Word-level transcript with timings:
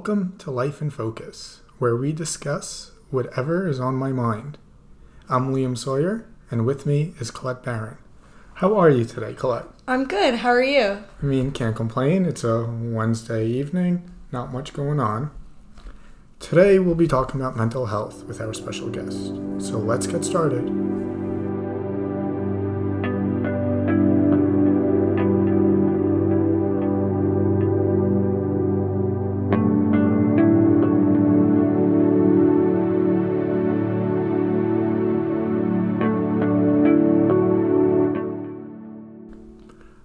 Welcome 0.00 0.38
to 0.38 0.50
Life 0.50 0.80
in 0.80 0.88
Focus, 0.88 1.60
where 1.78 1.94
we 1.94 2.14
discuss 2.14 2.92
whatever 3.10 3.68
is 3.68 3.78
on 3.78 3.96
my 3.96 4.12
mind. 4.12 4.56
I'm 5.28 5.54
Liam 5.54 5.76
Sawyer, 5.76 6.26
and 6.50 6.64
with 6.64 6.86
me 6.86 7.12
is 7.20 7.30
Colette 7.30 7.62
Barron. 7.62 7.98
How 8.54 8.78
are 8.78 8.88
you 8.88 9.04
today, 9.04 9.34
Colette? 9.34 9.66
I'm 9.86 10.04
good. 10.04 10.36
How 10.36 10.48
are 10.48 10.62
you? 10.62 11.04
I 11.22 11.26
mean, 11.26 11.50
can't 11.50 11.76
complain. 11.76 12.24
It's 12.24 12.44
a 12.44 12.64
Wednesday 12.64 13.46
evening, 13.46 14.10
not 14.32 14.50
much 14.50 14.72
going 14.72 15.00
on. 15.00 15.32
Today, 16.38 16.78
we'll 16.78 16.94
be 16.94 17.06
talking 17.06 17.38
about 17.38 17.58
mental 17.58 17.84
health 17.84 18.24
with 18.24 18.40
our 18.40 18.54
special 18.54 18.88
guest. 18.88 19.34
So 19.58 19.76
let's 19.76 20.06
get 20.06 20.24
started. 20.24 20.79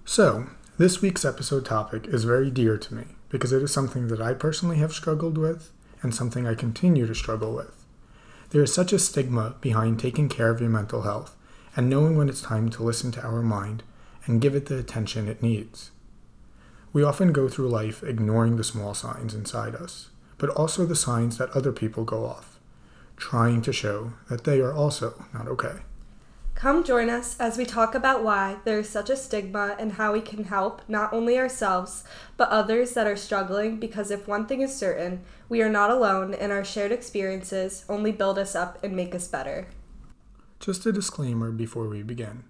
So, 0.08 0.46
this 0.78 1.02
week's 1.02 1.24
episode 1.24 1.64
topic 1.64 2.06
is 2.06 2.22
very 2.22 2.48
dear 2.48 2.78
to 2.78 2.94
me 2.94 3.06
because 3.28 3.52
it 3.52 3.60
is 3.60 3.72
something 3.72 4.06
that 4.06 4.20
I 4.20 4.34
personally 4.34 4.76
have 4.76 4.92
struggled 4.92 5.36
with 5.36 5.72
and 6.00 6.14
something 6.14 6.46
I 6.46 6.54
continue 6.54 7.08
to 7.08 7.14
struggle 7.14 7.52
with. 7.52 7.84
There 8.50 8.62
is 8.62 8.72
such 8.72 8.92
a 8.92 9.00
stigma 9.00 9.56
behind 9.60 9.98
taking 9.98 10.28
care 10.28 10.50
of 10.50 10.60
your 10.60 10.70
mental 10.70 11.02
health 11.02 11.34
and 11.74 11.90
knowing 11.90 12.16
when 12.16 12.28
it's 12.28 12.40
time 12.40 12.70
to 12.70 12.84
listen 12.84 13.10
to 13.12 13.24
our 13.24 13.42
mind 13.42 13.82
and 14.26 14.40
give 14.40 14.54
it 14.54 14.66
the 14.66 14.78
attention 14.78 15.26
it 15.26 15.42
needs. 15.42 15.90
We 16.92 17.02
often 17.02 17.32
go 17.32 17.48
through 17.48 17.68
life 17.68 18.04
ignoring 18.04 18.58
the 18.58 18.64
small 18.64 18.94
signs 18.94 19.34
inside 19.34 19.74
us, 19.74 20.10
but 20.38 20.50
also 20.50 20.86
the 20.86 20.94
signs 20.94 21.36
that 21.38 21.50
other 21.50 21.72
people 21.72 22.04
go 22.04 22.26
off, 22.26 22.60
trying 23.16 23.60
to 23.62 23.72
show 23.72 24.12
that 24.28 24.44
they 24.44 24.60
are 24.60 24.72
also 24.72 25.24
not 25.34 25.48
okay. 25.48 25.80
Come 26.56 26.84
join 26.84 27.10
us 27.10 27.38
as 27.38 27.58
we 27.58 27.66
talk 27.66 27.94
about 27.94 28.24
why 28.24 28.56
there 28.64 28.78
is 28.78 28.88
such 28.88 29.10
a 29.10 29.16
stigma 29.16 29.76
and 29.78 29.92
how 29.92 30.14
we 30.14 30.22
can 30.22 30.44
help 30.44 30.80
not 30.88 31.12
only 31.12 31.38
ourselves, 31.38 32.02
but 32.38 32.48
others 32.48 32.94
that 32.94 33.06
are 33.06 33.14
struggling 33.14 33.78
because 33.78 34.10
if 34.10 34.26
one 34.26 34.46
thing 34.46 34.62
is 34.62 34.74
certain, 34.74 35.22
we 35.50 35.60
are 35.60 35.68
not 35.68 35.90
alone 35.90 36.32
and 36.32 36.50
our 36.50 36.64
shared 36.64 36.92
experiences 36.92 37.84
only 37.90 38.10
build 38.10 38.38
us 38.38 38.54
up 38.54 38.82
and 38.82 38.96
make 38.96 39.14
us 39.14 39.28
better. 39.28 39.68
Just 40.58 40.86
a 40.86 40.92
disclaimer 40.92 41.52
before 41.52 41.88
we 41.88 42.02
begin. 42.02 42.44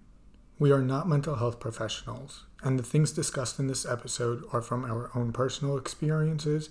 We 0.56 0.70
are 0.70 0.82
not 0.82 1.08
mental 1.08 1.34
health 1.34 1.58
professionals, 1.58 2.44
and 2.62 2.78
the 2.78 2.84
things 2.84 3.10
discussed 3.10 3.58
in 3.58 3.66
this 3.66 3.84
episode 3.84 4.44
are 4.52 4.62
from 4.62 4.84
our 4.84 5.10
own 5.16 5.32
personal 5.32 5.76
experiences 5.76 6.70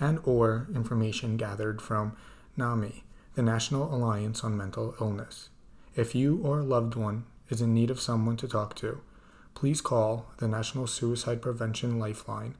and 0.00 0.18
or 0.24 0.66
information 0.74 1.36
gathered 1.36 1.80
from 1.80 2.16
NAMI, 2.56 3.04
the 3.36 3.42
National 3.42 3.94
Alliance 3.94 4.42
on 4.42 4.56
Mental 4.56 4.96
Illness. 5.00 5.48
If 5.94 6.14
you 6.14 6.40
or 6.42 6.60
a 6.60 6.64
loved 6.64 6.94
one 6.94 7.26
is 7.50 7.60
in 7.60 7.74
need 7.74 7.90
of 7.90 8.00
someone 8.00 8.38
to 8.38 8.48
talk 8.48 8.74
to, 8.76 9.02
please 9.54 9.82
call 9.82 10.32
the 10.38 10.48
National 10.48 10.86
Suicide 10.86 11.42
Prevention 11.42 11.98
Lifeline 11.98 12.54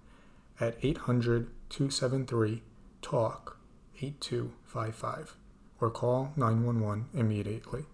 at 0.61 0.77
800 0.83 1.49
273 1.71 2.63
TALK 3.01 3.57
8255 4.03 5.37
or 5.81 5.91
call 5.91 6.35
911 6.37 7.07
immediately. 7.15 7.87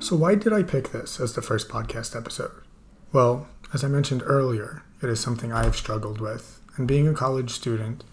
So, 0.00 0.14
why 0.14 0.34
did 0.34 0.52
I 0.52 0.62
pick 0.62 0.92
this 0.92 1.18
as 1.18 1.32
the 1.32 1.42
first 1.42 1.70
podcast 1.70 2.14
episode? 2.14 2.62
Well, 3.12 3.48
as 3.72 3.82
I 3.82 3.88
mentioned 3.88 4.22
earlier, 4.26 4.82
it 5.02 5.08
is 5.08 5.20
something 5.20 5.52
I 5.52 5.64
have 5.64 5.76
struggled 5.76 6.20
with, 6.20 6.57
and 6.78 6.88
being 6.88 7.06
a 7.06 7.12
college 7.12 7.50
student, 7.50 8.04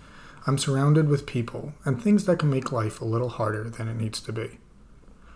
I'm 0.48 0.58
surrounded 0.58 1.08
with 1.08 1.26
people 1.26 1.74
and 1.86 2.02
things 2.02 2.26
that 2.26 2.40
can 2.40 2.50
make 2.50 2.72
life 2.72 3.00
a 3.00 3.06
little 3.06 3.30
harder 3.30 3.70
than 3.70 3.88
it 3.88 3.96
needs 3.96 4.20
to 4.22 4.34
be. 4.34 4.60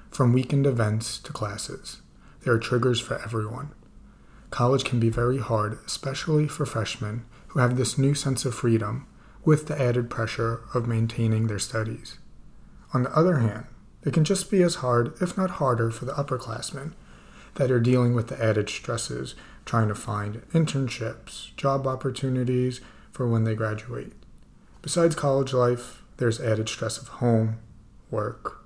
From 0.10 0.34
weekend 0.34 0.66
events 0.66 1.20
to 1.20 1.32
classes, 1.32 2.02
there 2.42 2.54
are 2.54 2.60
triggers 2.60 3.00
for 3.00 3.22
everyone. 3.22 3.70
College 4.50 4.84
can 4.84 5.00
be 5.00 5.10
very 5.10 5.38
hard, 5.38 5.78
especially 5.86 6.48
for 6.48 6.66
freshmen 6.66 7.26
who 7.50 7.60
have 7.60 7.78
this 7.78 7.98
new 7.98 8.16
sense 8.16 8.46
of 8.46 8.56
freedom 8.56 9.08
with 9.46 9.68
the 9.68 9.80
added 9.80 10.10
pressure 10.10 10.62
of 10.74 10.88
maintaining 10.88 11.48
their 11.48 11.60
studies. 11.60 12.18
On 12.94 13.04
the 13.04 13.16
other 13.16 13.38
hand, 13.38 13.66
it 14.04 14.14
can 14.14 14.24
just 14.24 14.50
be 14.50 14.64
as 14.64 14.76
hard, 14.76 15.14
if 15.22 15.38
not 15.38 15.52
harder, 15.52 15.92
for 15.92 16.06
the 16.06 16.14
upperclassmen 16.14 16.94
that 17.56 17.72
are 17.72 17.80
dealing 17.80 18.16
with 18.16 18.28
the 18.28 18.44
added 18.44 18.70
stresses, 18.70 19.36
trying 19.66 19.88
to 19.88 19.96
find 19.96 20.42
internships, 20.52 21.56
job 21.56 21.86
opportunities 21.86 22.82
for 23.20 23.28
when 23.28 23.44
they 23.44 23.54
graduate. 23.54 24.14
Besides 24.82 25.14
college 25.14 25.52
life, 25.52 26.04
there's 26.16 26.40
added 26.40 26.70
stress 26.70 26.98
of 26.98 27.10
home, 27.20 27.58
work, 28.10 28.64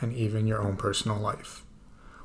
and 0.00 0.14
even 0.14 0.46
your 0.46 0.62
own 0.62 0.78
personal 0.78 1.18
life. 1.18 1.62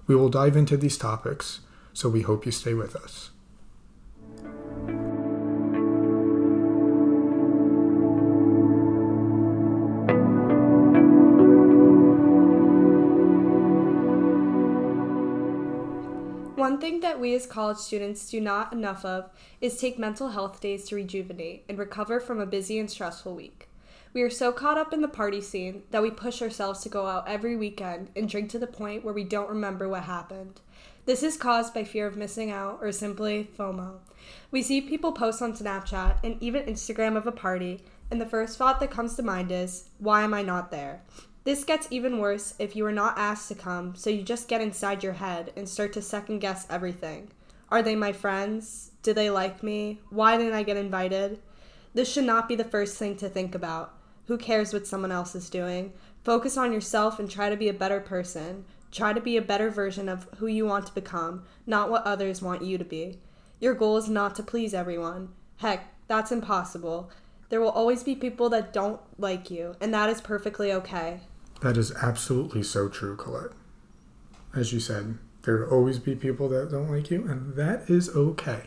We 0.06 0.16
will 0.16 0.30
dive 0.30 0.56
into 0.56 0.78
these 0.78 0.98
topics, 0.98 1.60
so 1.92 2.08
we 2.08 2.22
hope 2.22 2.46
you 2.46 2.54
stay 2.54 2.74
with 2.74 2.96
us. 2.96 3.32
One 16.68 16.82
thing 16.82 17.00
that 17.00 17.22
we 17.22 17.34
as 17.34 17.46
college 17.46 17.78
students 17.78 18.30
do 18.30 18.42
not 18.42 18.74
enough 18.74 19.06
of 19.06 19.30
is 19.62 19.80
take 19.80 19.98
mental 19.98 20.32
health 20.32 20.60
days 20.60 20.84
to 20.90 20.98
rejuvenate 20.98 21.64
and 21.70 21.78
recover 21.78 22.20
from 22.20 22.42
a 22.42 22.46
busy 22.46 22.78
and 22.78 22.92
stressful 22.92 23.34
week. 23.34 23.70
We 24.12 24.22
are 24.22 24.30
so 24.30 24.52
caught 24.52 24.78
up 24.78 24.92
in 24.92 25.00
the 25.00 25.08
party 25.08 25.40
scene 25.40 25.84
that 25.92 26.02
we 26.02 26.12
push 26.12 26.42
ourselves 26.42 26.82
to 26.82 26.90
go 26.90 27.06
out 27.06 27.26
every 27.26 27.56
weekend 27.56 28.10
and 28.18 28.28
drink 28.28 28.50
to 28.50 28.60
the 28.60 28.68
point 28.68 29.06
where 29.06 29.14
we 29.14 29.24
don't 29.24 29.48
remember 29.48 29.88
what 29.88 30.04
happened. 30.04 30.60
This 31.06 31.24
is 31.24 31.38
caused 31.38 31.74
by 31.74 31.86
fear 31.86 32.06
of 32.06 32.18
missing 32.18 32.52
out 32.52 32.80
or 32.82 32.92
simply 32.92 33.50
FOMO. 33.58 34.00
We 34.52 34.62
see 34.62 34.82
people 34.82 35.14
post 35.14 35.42
on 35.42 35.54
Snapchat 35.54 36.18
and 36.22 36.36
even 36.44 36.66
Instagram 36.66 37.16
of 37.16 37.26
a 37.26 37.32
party, 37.32 37.86
and 38.12 38.20
the 38.20 38.26
first 38.26 38.58
thought 38.58 38.82
that 38.82 38.92
comes 38.92 39.16
to 39.16 39.24
mind 39.24 39.54
is, 39.54 39.86
why 40.00 40.24
am 40.24 40.34
I 40.34 40.42
not 40.42 40.72
there? 40.72 41.02
This 41.48 41.64
gets 41.64 41.88
even 41.90 42.18
worse 42.18 42.56
if 42.60 42.76
you 42.76 42.86
are 42.88 42.92
not 42.92 43.18
asked 43.18 43.48
to 43.48 43.56
come, 43.56 43.96
so 43.96 44.10
you 44.10 44.22
just 44.22 44.50
get 44.50 44.60
inside 44.60 45.02
your 45.02 45.14
head 45.14 45.54
and 45.56 45.70
start 45.70 45.94
to 45.94 46.02
second 46.02 46.40
guess 46.40 46.68
everything. 46.70 47.30
Are 47.70 47.82
they 47.82 47.96
my 47.96 48.12
friends? 48.12 48.92
Do 49.02 49.14
they 49.14 49.30
like 49.30 49.64
me? 49.64 50.02
Why 50.10 50.36
didn't 50.36 50.56
I 50.56 50.64
get 50.64 50.76
invited? 50.76 51.40
This 51.94 52.12
should 52.12 52.26
not 52.26 52.50
be 52.50 52.56
the 52.56 52.66
first 52.66 52.98
thing 52.98 53.16
to 53.16 53.30
think 53.30 53.56
about. 53.56 53.94
Who 54.26 54.38
cares 54.38 54.74
what 54.74 54.86
someone 54.86 55.14
else 55.14 55.36
is 55.36 55.50
doing? 55.50 55.94
Focus 56.22 56.58
on 56.58 56.74
yourself 56.74 57.18
and 57.18 57.32
try 57.32 57.50
to 57.50 57.56
be 57.56 57.70
a 57.70 57.74
better 57.74 58.02
person. 58.02 58.66
Try 58.92 59.14
to 59.14 59.22
be 59.22 59.38
a 59.38 59.42
better 59.42 59.70
version 59.70 60.10
of 60.10 60.28
who 60.40 60.48
you 60.48 60.66
want 60.66 60.88
to 60.88 60.94
become, 60.94 61.46
not 61.66 61.90
what 61.90 62.04
others 62.04 62.42
want 62.42 62.64
you 62.64 62.78
to 62.78 62.84
be. 62.84 63.22
Your 63.62 63.74
goal 63.74 63.96
is 63.96 64.10
not 64.10 64.36
to 64.36 64.44
please 64.44 64.74
everyone. 64.74 65.30
Heck, 65.56 65.94
that's 66.10 66.34
impossible. 66.34 67.10
There 67.48 67.62
will 67.62 67.70
always 67.70 68.04
be 68.04 68.16
people 68.16 68.50
that 68.50 68.74
don't 68.74 69.00
like 69.18 69.50
you, 69.50 69.78
and 69.80 69.94
that 69.94 70.10
is 70.10 70.20
perfectly 70.20 70.74
okay. 70.74 71.22
That 71.62 71.78
is 71.78 71.92
absolutely 71.92 72.64
so 72.64 72.88
true, 72.88 73.16
Colette. 73.16 73.52
As 74.56 74.74
you 74.74 74.80
said, 74.80 75.18
there 75.44 75.58
will 75.58 75.70
always 75.70 76.00
be 76.00 76.16
people 76.16 76.50
that 76.50 76.72
don't 76.72 76.92
like 76.92 77.10
you, 77.10 77.26
and 77.28 77.56
that 77.56 77.90
is 77.90 78.10
okay. 78.10 78.64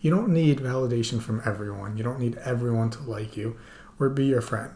You 0.00 0.10
don't 0.10 0.28
need 0.28 0.58
validation 0.58 1.22
from 1.22 1.40
everyone. 1.46 1.96
You 1.96 2.04
don't 2.04 2.20
need 2.20 2.36
everyone 2.44 2.90
to 2.90 3.02
like 3.02 3.36
you 3.36 3.56
or 3.98 4.10
be 4.10 4.26
your 4.26 4.42
friend. 4.42 4.72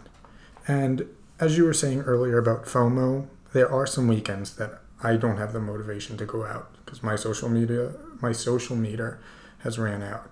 And 0.67 1.07
as 1.41 1.57
you 1.59 1.65
were 1.65 1.75
saying 1.75 2.01
earlier 2.01 2.39
about 2.39 2.65
FOMO, 2.65 3.27
there 3.53 3.71
are 3.71 3.87
some 3.87 4.09
weekends 4.09 4.57
that 4.57 4.81
I 5.03 5.17
don't 5.17 5.37
have 5.37 5.53
the 5.53 5.61
motivation 5.61 6.17
to 6.17 6.27
go 6.27 6.45
out 6.45 6.75
because 6.85 7.03
my 7.03 7.17
social 7.17 7.49
media, 7.49 7.93
my 8.21 8.33
social 8.33 8.77
meter 8.77 9.21
has 9.59 9.79
ran 9.79 10.03
out. 10.03 10.31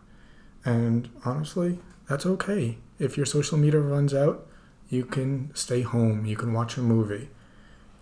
And 0.64 1.08
honestly, 1.24 1.78
that's 2.08 2.26
okay. 2.26 2.78
If 2.98 3.16
your 3.16 3.26
social 3.26 3.58
meter 3.58 3.80
runs 3.80 4.14
out, 4.14 4.46
you 4.88 5.04
can 5.04 5.50
stay 5.54 5.82
home, 5.82 6.24
you 6.24 6.36
can 6.36 6.52
watch 6.52 6.76
a 6.76 6.80
movie. 6.80 7.28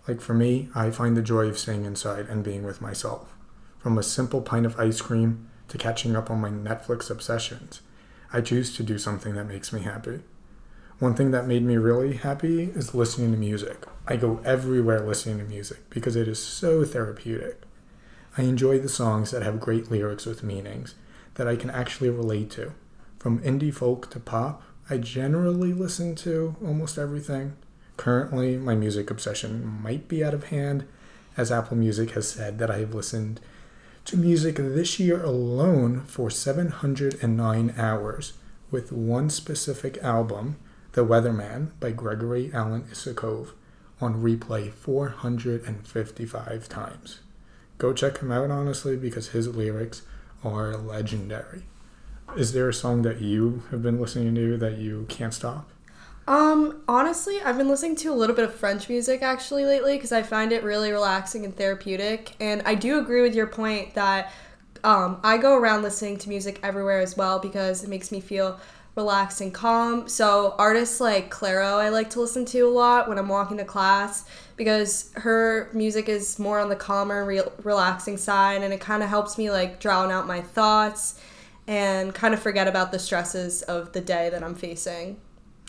Like 0.07 0.21
for 0.21 0.33
me, 0.33 0.69
I 0.75 0.91
find 0.91 1.17
the 1.17 1.21
joy 1.21 1.47
of 1.47 1.57
staying 1.57 1.85
inside 1.85 2.27
and 2.27 2.43
being 2.43 2.63
with 2.63 2.81
myself. 2.81 3.33
From 3.79 3.97
a 3.97 4.03
simple 4.03 4.41
pint 4.41 4.65
of 4.65 4.79
ice 4.79 5.01
cream 5.01 5.49
to 5.67 5.77
catching 5.77 6.15
up 6.15 6.29
on 6.29 6.41
my 6.41 6.49
Netflix 6.49 7.09
obsessions, 7.09 7.81
I 8.31 8.41
choose 8.41 8.75
to 8.75 8.83
do 8.83 8.97
something 8.97 9.35
that 9.35 9.47
makes 9.47 9.73
me 9.73 9.81
happy. 9.81 10.21
One 10.99 11.13
thing 11.13 11.31
that 11.31 11.47
made 11.47 11.63
me 11.63 11.77
really 11.77 12.15
happy 12.15 12.63
is 12.63 12.95
listening 12.95 13.31
to 13.31 13.37
music. 13.37 13.85
I 14.07 14.15
go 14.15 14.39
everywhere 14.45 15.01
listening 15.01 15.39
to 15.39 15.43
music 15.43 15.89
because 15.89 16.15
it 16.15 16.27
is 16.27 16.41
so 16.41 16.85
therapeutic. 16.85 17.61
I 18.37 18.43
enjoy 18.43 18.79
the 18.79 18.89
songs 18.89 19.31
that 19.31 19.43
have 19.43 19.59
great 19.59 19.89
lyrics 19.89 20.25
with 20.25 20.43
meanings 20.43 20.95
that 21.35 21.47
I 21.47 21.55
can 21.55 21.69
actually 21.69 22.09
relate 22.09 22.49
to. 22.51 22.73
From 23.19 23.39
indie 23.39 23.73
folk 23.73 24.09
to 24.11 24.19
pop, 24.19 24.61
I 24.89 24.97
generally 24.97 25.73
listen 25.73 26.15
to 26.15 26.55
almost 26.63 26.97
everything. 26.97 27.57
Currently, 27.97 28.57
my 28.57 28.75
music 28.75 29.09
obsession 29.09 29.79
might 29.81 30.07
be 30.07 30.23
out 30.23 30.33
of 30.33 30.45
hand, 30.45 30.85
as 31.37 31.51
Apple 31.51 31.77
Music 31.77 32.11
has 32.11 32.27
said 32.27 32.59
that 32.59 32.71
I 32.71 32.79
have 32.79 32.93
listened 32.93 33.39
to 34.05 34.17
music 34.17 34.57
this 34.57 34.99
year 34.99 35.23
alone 35.23 36.01
for 36.01 36.29
709 36.29 37.73
hours, 37.77 38.33
with 38.69 38.91
one 38.91 39.29
specific 39.29 39.97
album, 40.03 40.57
The 40.91 41.05
Weatherman 41.05 41.71
by 41.79 41.91
Gregory 41.91 42.51
Alan 42.53 42.83
Isakov, 42.83 43.49
on 43.99 44.21
replay 44.21 44.71
455 44.71 46.69
times. 46.69 47.21
Go 47.77 47.93
check 47.93 48.19
him 48.19 48.31
out, 48.31 48.51
honestly, 48.51 48.95
because 48.95 49.29
his 49.29 49.47
lyrics 49.47 50.03
are 50.43 50.77
legendary. 50.77 51.63
Is 52.37 52.53
there 52.53 52.69
a 52.69 52.73
song 52.73 53.01
that 53.03 53.21
you 53.21 53.63
have 53.71 53.81
been 53.81 53.99
listening 53.99 54.35
to 54.35 54.57
that 54.57 54.77
you 54.77 55.05
can't 55.09 55.33
stop? 55.33 55.69
Um, 56.27 56.81
honestly, 56.87 57.39
I've 57.41 57.57
been 57.57 57.67
listening 57.67 57.95
to 57.97 58.11
a 58.11 58.15
little 58.15 58.35
bit 58.35 58.45
of 58.45 58.55
French 58.55 58.89
music 58.89 59.21
actually 59.21 59.63
lately 59.63 59.95
because 59.95 60.11
I 60.11 60.23
find 60.23 60.51
it 60.51 60.63
really 60.63 60.91
relaxing 60.91 61.45
and 61.45 61.55
therapeutic. 61.55 62.35
And 62.39 62.63
I 62.65 62.75
do 62.75 62.99
agree 62.99 63.21
with 63.21 63.35
your 63.35 63.47
point 63.47 63.93
that 63.93 64.31
um, 64.83 65.19
I 65.23 65.37
go 65.37 65.55
around 65.55 65.83
listening 65.83 66.17
to 66.17 66.29
music 66.29 66.59
everywhere 66.63 66.99
as 66.99 67.15
well 67.15 67.39
because 67.39 67.83
it 67.83 67.89
makes 67.89 68.11
me 68.11 68.19
feel 68.19 68.59
relaxed 68.95 69.41
and 69.41 69.53
calm. 69.53 70.07
So 70.07 70.55
artists 70.57 70.99
like 70.99 71.29
Clairo 71.29 71.79
I 71.79 71.89
like 71.89 72.09
to 72.11 72.21
listen 72.21 72.45
to 72.45 72.61
a 72.61 72.69
lot 72.69 73.07
when 73.07 73.19
I'm 73.19 73.27
walking 73.27 73.57
to 73.57 73.65
class 73.65 74.25
because 74.55 75.11
her 75.15 75.69
music 75.73 76.09
is 76.09 76.39
more 76.39 76.59
on 76.59 76.69
the 76.69 76.75
calmer, 76.75 77.25
re- 77.25 77.41
relaxing 77.61 78.17
side, 78.17 78.63
and 78.63 78.73
it 78.73 78.79
kind 78.79 79.03
of 79.03 79.09
helps 79.09 79.37
me 79.37 79.51
like 79.51 79.79
drown 79.79 80.11
out 80.11 80.25
my 80.25 80.41
thoughts 80.41 81.19
and 81.67 82.15
kind 82.15 82.33
of 82.33 82.39
forget 82.39 82.67
about 82.67 82.91
the 82.91 82.99
stresses 82.99 83.61
of 83.63 83.91
the 83.91 84.01
day 84.01 84.29
that 84.29 84.43
I'm 84.43 84.55
facing. 84.55 85.19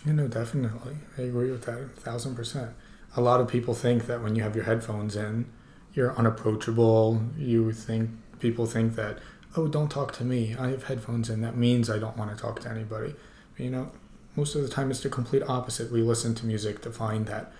You 0.06 0.12
know, 0.12 0.28
definitely. 0.28 0.98
I 1.18 1.22
agree 1.22 1.50
with 1.50 1.64
that 1.64 1.78
a 1.78 1.86
thousand 1.88 2.36
percent. 2.36 2.70
A 3.16 3.20
lot 3.20 3.40
of 3.40 3.48
people 3.48 3.74
think 3.74 4.06
that 4.06 4.22
when 4.22 4.36
you 4.36 4.42
have 4.42 4.54
your 4.54 4.64
headphones 4.64 5.16
in, 5.16 5.50
you're 5.94 6.16
unapproachable. 6.16 7.20
You 7.36 7.72
think 7.72 8.10
people 8.38 8.66
think 8.66 8.94
that, 8.94 9.18
oh, 9.56 9.66
don't 9.66 9.90
talk 9.90 10.12
to 10.14 10.24
me. 10.24 10.54
I 10.56 10.68
have 10.68 10.84
headphones 10.84 11.28
in. 11.28 11.40
That 11.40 11.56
means 11.56 11.90
I 11.90 11.98
don't 11.98 12.16
want 12.16 12.30
to 12.30 12.40
talk 12.40 12.60
to 12.60 12.70
anybody. 12.70 13.14
But, 13.56 13.64
you 13.64 13.70
know, 13.70 13.90
most 14.36 14.54
of 14.54 14.62
the 14.62 14.68
time 14.68 14.90
it's 14.90 15.00
the 15.00 15.08
complete 15.08 15.42
opposite. 15.48 15.90
We 15.90 16.02
listen 16.02 16.34
to 16.36 16.46
music 16.46 16.82
to 16.82 16.92
find 16.92 17.26
that 17.26 17.52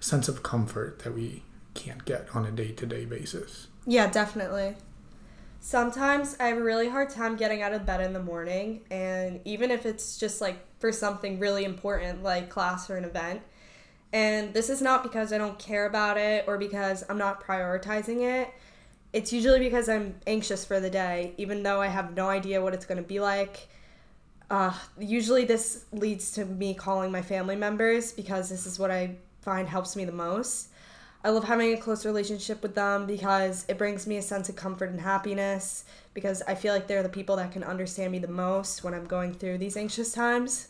sense 0.00 0.28
of 0.28 0.42
comfort 0.42 1.00
that 1.00 1.14
we 1.14 1.44
can't 1.74 2.04
get 2.04 2.26
on 2.34 2.44
a 2.44 2.50
day 2.50 2.72
to 2.72 2.86
day 2.86 3.04
basis. 3.04 3.68
Yeah, 3.86 4.08
definitely. 4.08 4.76
Sometimes 5.64 6.36
I 6.40 6.48
have 6.48 6.58
a 6.58 6.62
really 6.62 6.88
hard 6.88 7.08
time 7.08 7.36
getting 7.36 7.62
out 7.62 7.72
of 7.72 7.86
bed 7.86 8.00
in 8.00 8.12
the 8.12 8.20
morning, 8.20 8.80
and 8.90 9.38
even 9.44 9.70
if 9.70 9.86
it's 9.86 10.18
just 10.18 10.40
like 10.40 10.58
for 10.80 10.90
something 10.90 11.38
really 11.38 11.64
important 11.64 12.24
like 12.24 12.50
class 12.50 12.90
or 12.90 12.96
an 12.96 13.04
event, 13.04 13.42
and 14.12 14.52
this 14.54 14.68
is 14.68 14.82
not 14.82 15.04
because 15.04 15.32
I 15.32 15.38
don't 15.38 15.56
care 15.60 15.86
about 15.86 16.18
it 16.18 16.46
or 16.48 16.58
because 16.58 17.04
I'm 17.08 17.16
not 17.16 17.44
prioritizing 17.44 18.22
it. 18.22 18.52
It's 19.12 19.32
usually 19.32 19.60
because 19.60 19.88
I'm 19.88 20.16
anxious 20.26 20.64
for 20.64 20.80
the 20.80 20.90
day, 20.90 21.32
even 21.38 21.62
though 21.62 21.80
I 21.80 21.86
have 21.86 22.16
no 22.16 22.28
idea 22.28 22.60
what 22.60 22.74
it's 22.74 22.84
going 22.84 23.00
to 23.00 23.08
be 23.08 23.20
like. 23.20 23.68
Uh, 24.50 24.74
usually, 24.98 25.44
this 25.44 25.84
leads 25.92 26.32
to 26.32 26.44
me 26.44 26.74
calling 26.74 27.12
my 27.12 27.22
family 27.22 27.54
members 27.54 28.10
because 28.10 28.48
this 28.50 28.66
is 28.66 28.80
what 28.80 28.90
I 28.90 29.14
find 29.42 29.68
helps 29.68 29.94
me 29.94 30.04
the 30.04 30.10
most. 30.10 30.71
I 31.24 31.30
love 31.30 31.44
having 31.44 31.72
a 31.72 31.76
close 31.76 32.04
relationship 32.04 32.62
with 32.62 32.74
them 32.74 33.06
because 33.06 33.64
it 33.68 33.78
brings 33.78 34.06
me 34.06 34.16
a 34.16 34.22
sense 34.22 34.48
of 34.48 34.56
comfort 34.56 34.90
and 34.90 35.00
happiness 35.00 35.84
because 36.14 36.42
I 36.48 36.56
feel 36.56 36.74
like 36.74 36.88
they're 36.88 37.02
the 37.04 37.08
people 37.08 37.36
that 37.36 37.52
can 37.52 37.62
understand 37.62 38.10
me 38.10 38.18
the 38.18 38.28
most 38.28 38.82
when 38.82 38.92
I'm 38.92 39.06
going 39.06 39.32
through 39.34 39.58
these 39.58 39.76
anxious 39.76 40.12
times. 40.12 40.68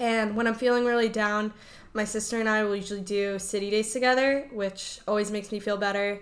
And 0.00 0.36
when 0.36 0.46
I'm 0.46 0.54
feeling 0.54 0.84
really 0.84 1.08
down, 1.10 1.52
my 1.92 2.04
sister 2.04 2.40
and 2.40 2.48
I 2.48 2.62
will 2.62 2.76
usually 2.76 3.02
do 3.02 3.38
city 3.38 3.70
days 3.70 3.92
together, 3.92 4.48
which 4.52 5.00
always 5.06 5.30
makes 5.30 5.52
me 5.52 5.60
feel 5.60 5.76
better. 5.76 6.20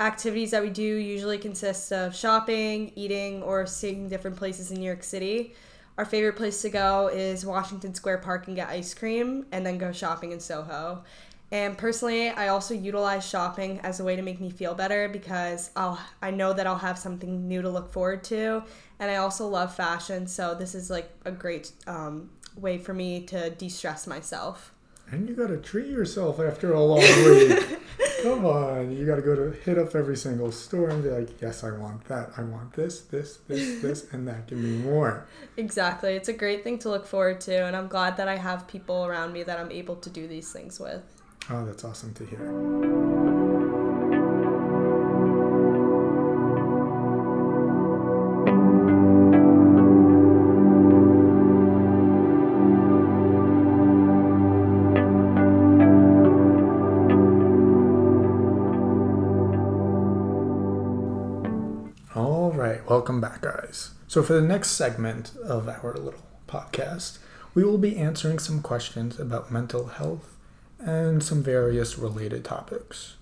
Activities 0.00 0.50
that 0.50 0.62
we 0.62 0.70
do 0.70 0.82
usually 0.82 1.38
consist 1.38 1.92
of 1.92 2.14
shopping, 2.14 2.92
eating, 2.96 3.42
or 3.42 3.66
seeing 3.66 4.08
different 4.08 4.36
places 4.36 4.70
in 4.70 4.78
New 4.78 4.86
York 4.86 5.02
City. 5.02 5.54
Our 5.96 6.04
favorite 6.04 6.36
place 6.36 6.62
to 6.62 6.70
go 6.70 7.08
is 7.08 7.44
Washington 7.44 7.92
Square 7.92 8.18
Park 8.18 8.46
and 8.46 8.54
get 8.54 8.68
ice 8.68 8.94
cream, 8.94 9.46
and 9.50 9.66
then 9.66 9.78
go 9.78 9.90
shopping 9.90 10.30
in 10.30 10.38
Soho. 10.38 11.02
And 11.50 11.78
personally, 11.78 12.28
I 12.28 12.48
also 12.48 12.74
utilize 12.74 13.26
shopping 13.26 13.80
as 13.80 14.00
a 14.00 14.04
way 14.04 14.16
to 14.16 14.22
make 14.22 14.38
me 14.38 14.50
feel 14.50 14.74
better 14.74 15.08
because 15.08 15.70
I'll 15.74 15.98
I 16.20 16.30
know 16.30 16.52
that 16.52 16.66
I'll 16.66 16.76
have 16.76 16.98
something 16.98 17.48
new 17.48 17.62
to 17.62 17.70
look 17.70 17.90
forward 17.90 18.22
to, 18.24 18.64
and 18.98 19.10
I 19.10 19.16
also 19.16 19.46
love 19.46 19.74
fashion, 19.74 20.26
so 20.26 20.54
this 20.54 20.74
is 20.74 20.90
like 20.90 21.10
a 21.24 21.32
great 21.32 21.72
um, 21.86 22.30
way 22.56 22.76
for 22.76 22.92
me 22.92 23.22
to 23.26 23.50
de-stress 23.50 24.06
myself. 24.06 24.74
And 25.10 25.26
you 25.26 25.34
gotta 25.34 25.56
treat 25.56 25.86
yourself 25.86 26.38
after 26.38 26.74
a 26.74 26.80
long 26.82 27.00
week. 27.00 27.78
Come 28.22 28.44
on, 28.44 28.94
you 28.94 29.06
gotta 29.06 29.22
go 29.22 29.34
to 29.34 29.56
hit 29.60 29.78
up 29.78 29.94
every 29.94 30.18
single 30.18 30.52
store 30.52 30.90
and 30.90 31.02
be 31.02 31.08
like, 31.08 31.40
yes, 31.40 31.64
I 31.64 31.70
want 31.70 32.04
that. 32.08 32.32
I 32.36 32.42
want 32.42 32.74
this, 32.74 33.02
this, 33.02 33.38
this, 33.48 33.80
this, 33.80 34.12
and 34.12 34.28
that. 34.28 34.48
Give 34.48 34.58
me 34.58 34.76
more. 34.76 35.26
Exactly. 35.56 36.14
It's 36.14 36.28
a 36.28 36.34
great 36.34 36.62
thing 36.62 36.78
to 36.80 36.90
look 36.90 37.06
forward 37.06 37.40
to, 37.42 37.64
and 37.64 37.74
I'm 37.74 37.88
glad 37.88 38.18
that 38.18 38.28
I 38.28 38.36
have 38.36 38.68
people 38.68 39.06
around 39.06 39.32
me 39.32 39.44
that 39.44 39.58
I'm 39.58 39.70
able 39.70 39.96
to 39.96 40.10
do 40.10 40.28
these 40.28 40.52
things 40.52 40.78
with. 40.78 41.02
Oh, 41.50 41.64
that's 41.64 41.82
awesome 41.82 42.12
to 42.12 42.26
hear. 42.26 42.46
All 62.14 62.52
right, 62.52 62.86
welcome 62.90 63.22
back, 63.22 63.40
guys. 63.40 63.92
So, 64.06 64.22
for 64.22 64.34
the 64.34 64.42
next 64.42 64.72
segment 64.72 65.32
of 65.42 65.66
our 65.66 65.94
little 65.94 66.20
podcast, 66.46 67.16
we 67.54 67.64
will 67.64 67.78
be 67.78 67.96
answering 67.96 68.38
some 68.38 68.60
questions 68.60 69.18
about 69.18 69.50
mental 69.50 69.86
health 69.86 70.37
and 70.78 71.22
some 71.22 71.42
various 71.42 71.98
related 71.98 72.44
topics. 72.44 73.16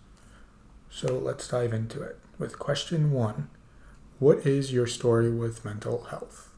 So 0.90 1.18
let's 1.18 1.48
dive 1.48 1.72
into 1.72 2.02
it 2.02 2.18
with 2.38 2.58
question 2.58 3.12
one 3.12 3.48
What 4.18 4.46
is 4.46 4.72
your 4.72 4.86
story 4.86 5.30
with 5.30 5.64
mental 5.64 6.04
health? 6.04 6.50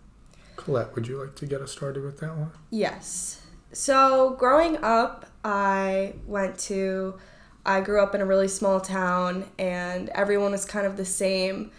Colette, 0.56 0.94
would 0.94 1.06
you 1.06 1.20
like 1.20 1.34
to 1.36 1.46
get 1.46 1.60
us 1.60 1.72
started 1.72 2.04
with 2.04 2.18
that 2.20 2.36
one? 2.36 2.50
Yes. 2.70 3.42
So, 3.72 4.30
growing 4.38 4.82
up, 4.82 5.26
I 5.44 6.14
went 6.26 6.58
to, 6.60 7.18
I 7.64 7.80
grew 7.80 8.02
up 8.02 8.14
in 8.14 8.20
a 8.20 8.26
really 8.26 8.48
small 8.48 8.80
town 8.80 9.44
and 9.58 10.08
everyone 10.10 10.52
was 10.52 10.64
kind 10.64 10.86
of 10.86 10.96
the 10.96 11.04
same. 11.04 11.70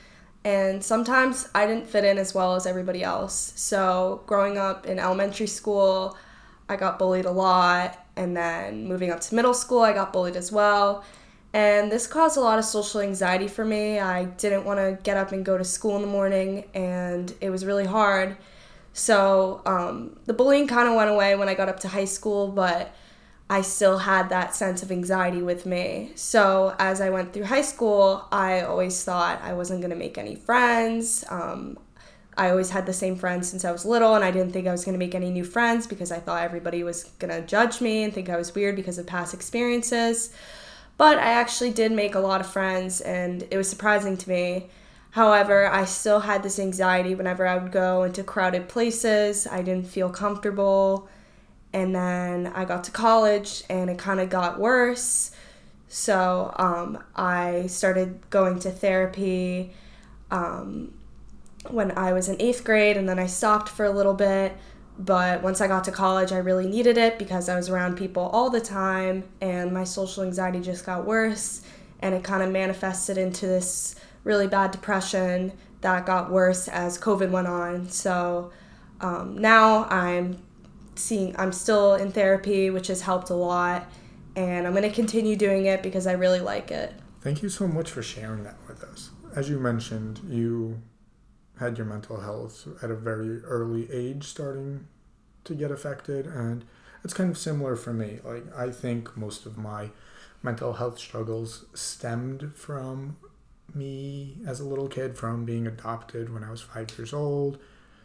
And 0.45 0.83
sometimes 0.83 1.49
I 1.53 1.65
didn't 1.65 1.87
fit 1.87 2.05
in 2.05 2.17
as 2.17 2.33
well 2.33 2.55
as 2.55 2.65
everybody 2.65 3.03
else. 3.03 3.53
So, 3.55 4.21
growing 4.27 4.57
up 4.57 4.85
in 4.85 4.99
elementary 4.99 5.47
school, 5.47 6.17
I 6.69 6.75
got 6.75 6.99
bullied 6.99 7.25
a 7.25 7.31
lot. 7.31 8.05
And 8.19 8.35
then 8.35 8.85
moving 8.85 9.11
up 9.11 9.21
to 9.21 9.35
middle 9.35 9.53
school, 9.53 9.81
I 9.81 9.93
got 9.93 10.11
bullied 10.11 10.35
as 10.35 10.51
well. 10.51 11.05
And 11.53 11.89
this 11.89 12.05
caused 12.05 12.35
a 12.37 12.41
lot 12.41 12.59
of 12.59 12.65
social 12.65 12.99
anxiety 12.99 13.47
for 13.47 13.63
me. 13.63 13.97
I 13.97 14.25
didn't 14.25 14.65
want 14.65 14.79
to 14.79 14.99
get 15.01 15.15
up 15.15 15.31
and 15.31 15.45
go 15.45 15.57
to 15.57 15.63
school 15.63 15.95
in 15.95 16.01
the 16.01 16.07
morning, 16.07 16.65
and 16.73 17.33
it 17.39 17.49
was 17.49 17.65
really 17.65 17.85
hard. 17.85 18.35
So 18.91 19.61
um, 19.65 20.19
the 20.25 20.33
bullying 20.33 20.67
kind 20.67 20.89
of 20.89 20.95
went 20.95 21.09
away 21.09 21.35
when 21.35 21.47
I 21.47 21.53
got 21.53 21.69
up 21.69 21.79
to 21.79 21.87
high 21.87 22.05
school, 22.05 22.49
but 22.49 22.93
I 23.49 23.61
still 23.61 23.99
had 23.99 24.29
that 24.29 24.53
sense 24.53 24.83
of 24.83 24.91
anxiety 24.91 25.41
with 25.41 25.65
me. 25.65 26.11
So 26.15 26.75
as 26.77 26.99
I 26.99 27.09
went 27.09 27.33
through 27.33 27.45
high 27.45 27.63
school, 27.63 28.27
I 28.31 28.61
always 28.61 29.01
thought 29.03 29.41
I 29.41 29.53
wasn't 29.53 29.79
going 29.79 29.91
to 29.91 29.95
make 29.95 30.17
any 30.17 30.35
friends. 30.35 31.23
Um, 31.29 31.77
I 32.39 32.51
always 32.51 32.69
had 32.69 32.85
the 32.85 32.93
same 32.93 33.17
friends 33.17 33.49
since 33.49 33.65
I 33.65 33.71
was 33.73 33.83
little, 33.83 34.15
and 34.15 34.23
I 34.23 34.31
didn't 34.31 34.53
think 34.53 34.65
I 34.65 34.71
was 34.71 34.85
going 34.85 34.93
to 34.93 35.05
make 35.05 35.13
any 35.13 35.29
new 35.29 35.43
friends 35.43 35.85
because 35.85 36.09
I 36.09 36.19
thought 36.19 36.41
everybody 36.41 36.83
was 36.83 37.03
going 37.19 37.33
to 37.33 37.45
judge 37.45 37.81
me 37.81 38.03
and 38.03 38.13
think 38.13 38.29
I 38.29 38.37
was 38.37 38.55
weird 38.55 38.77
because 38.77 38.97
of 38.97 39.05
past 39.05 39.33
experiences. 39.33 40.31
But 40.97 41.17
I 41.17 41.31
actually 41.33 41.71
did 41.71 41.91
make 41.91 42.15
a 42.15 42.19
lot 42.21 42.39
of 42.39 42.47
friends, 42.47 43.01
and 43.01 43.45
it 43.51 43.57
was 43.57 43.69
surprising 43.69 44.15
to 44.15 44.29
me. 44.29 44.69
However, 45.11 45.67
I 45.67 45.83
still 45.83 46.21
had 46.21 46.41
this 46.41 46.59
anxiety 46.59 47.13
whenever 47.13 47.45
I 47.45 47.57
would 47.57 47.73
go 47.73 48.03
into 48.03 48.23
crowded 48.23 48.69
places. 48.69 49.45
I 49.45 49.61
didn't 49.61 49.87
feel 49.87 50.09
comfortable. 50.09 51.09
And 51.73 51.93
then 51.93 52.47
I 52.55 52.63
got 52.63 52.85
to 52.85 52.91
college, 52.91 53.65
and 53.69 53.89
it 53.89 53.97
kind 53.97 54.21
of 54.21 54.29
got 54.29 54.61
worse. 54.61 55.31
So 55.89 56.53
um, 56.55 57.03
I 57.17 57.67
started 57.67 58.17
going 58.29 58.59
to 58.59 58.71
therapy. 58.71 59.73
Um, 60.31 60.93
when 61.67 61.97
I 61.97 62.13
was 62.13 62.29
in 62.29 62.41
eighth 62.41 62.63
grade, 62.63 62.97
and 62.97 63.07
then 63.07 63.19
I 63.19 63.27
stopped 63.27 63.69
for 63.69 63.85
a 63.85 63.91
little 63.91 64.13
bit. 64.13 64.55
But 64.97 65.41
once 65.41 65.61
I 65.61 65.67
got 65.67 65.85
to 65.85 65.91
college, 65.91 66.31
I 66.33 66.39
really 66.39 66.67
needed 66.67 66.97
it 66.97 67.17
because 67.17 67.47
I 67.47 67.55
was 67.55 67.69
around 67.69 67.97
people 67.97 68.23
all 68.23 68.49
the 68.49 68.61
time, 68.61 69.23
and 69.39 69.73
my 69.73 69.83
social 69.83 70.23
anxiety 70.23 70.59
just 70.59 70.85
got 70.85 71.05
worse, 71.05 71.61
and 72.01 72.13
it 72.13 72.23
kind 72.23 72.43
of 72.43 72.51
manifested 72.51 73.17
into 73.17 73.45
this 73.45 73.95
really 74.23 74.47
bad 74.47 74.71
depression 74.71 75.53
that 75.81 76.05
got 76.05 76.29
worse 76.29 76.67
as 76.67 76.97
COVID 76.99 77.31
went 77.31 77.47
on. 77.47 77.89
So 77.89 78.51
um, 78.99 79.37
now 79.37 79.85
I'm 79.85 80.41
seeing, 80.95 81.33
I'm 81.37 81.53
still 81.53 81.95
in 81.95 82.11
therapy, 82.11 82.69
which 82.69 82.87
has 82.87 83.01
helped 83.01 83.29
a 83.29 83.35
lot, 83.35 83.89
and 84.35 84.67
I'm 84.67 84.73
going 84.73 84.83
to 84.83 84.93
continue 84.93 85.37
doing 85.37 85.65
it 85.65 85.81
because 85.81 86.07
I 86.07 86.11
really 86.13 86.41
like 86.41 86.71
it. 86.71 86.93
Thank 87.21 87.41
you 87.41 87.47
so 87.47 87.67
much 87.67 87.89
for 87.89 88.01
sharing 88.01 88.43
that 88.43 88.57
with 88.67 88.83
us. 88.83 89.11
as 89.35 89.49
you 89.49 89.59
mentioned, 89.59 90.19
you 90.27 90.81
had 91.59 91.77
your 91.77 91.85
mental 91.85 92.21
health 92.21 92.67
at 92.81 92.89
a 92.89 92.95
very 92.95 93.43
early 93.43 93.91
age 93.91 94.23
starting 94.23 94.87
to 95.43 95.53
get 95.53 95.71
affected, 95.71 96.25
and 96.25 96.65
it's 97.03 97.13
kind 97.13 97.29
of 97.29 97.37
similar 97.37 97.75
for 97.75 97.93
me. 97.93 98.19
Like, 98.23 98.45
I 98.55 98.71
think 98.71 99.15
most 99.15 99.45
of 99.45 99.57
my 99.57 99.91
mental 100.41 100.73
health 100.73 100.99
struggles 100.99 101.65
stemmed 101.73 102.53
from 102.55 103.17
me 103.73 104.37
as 104.47 104.59
a 104.59 104.65
little 104.65 104.87
kid, 104.87 105.17
from 105.17 105.45
being 105.45 105.67
adopted 105.67 106.33
when 106.33 106.43
I 106.43 106.51
was 106.51 106.61
five 106.61 106.97
years 106.97 107.13
old, 107.13 107.59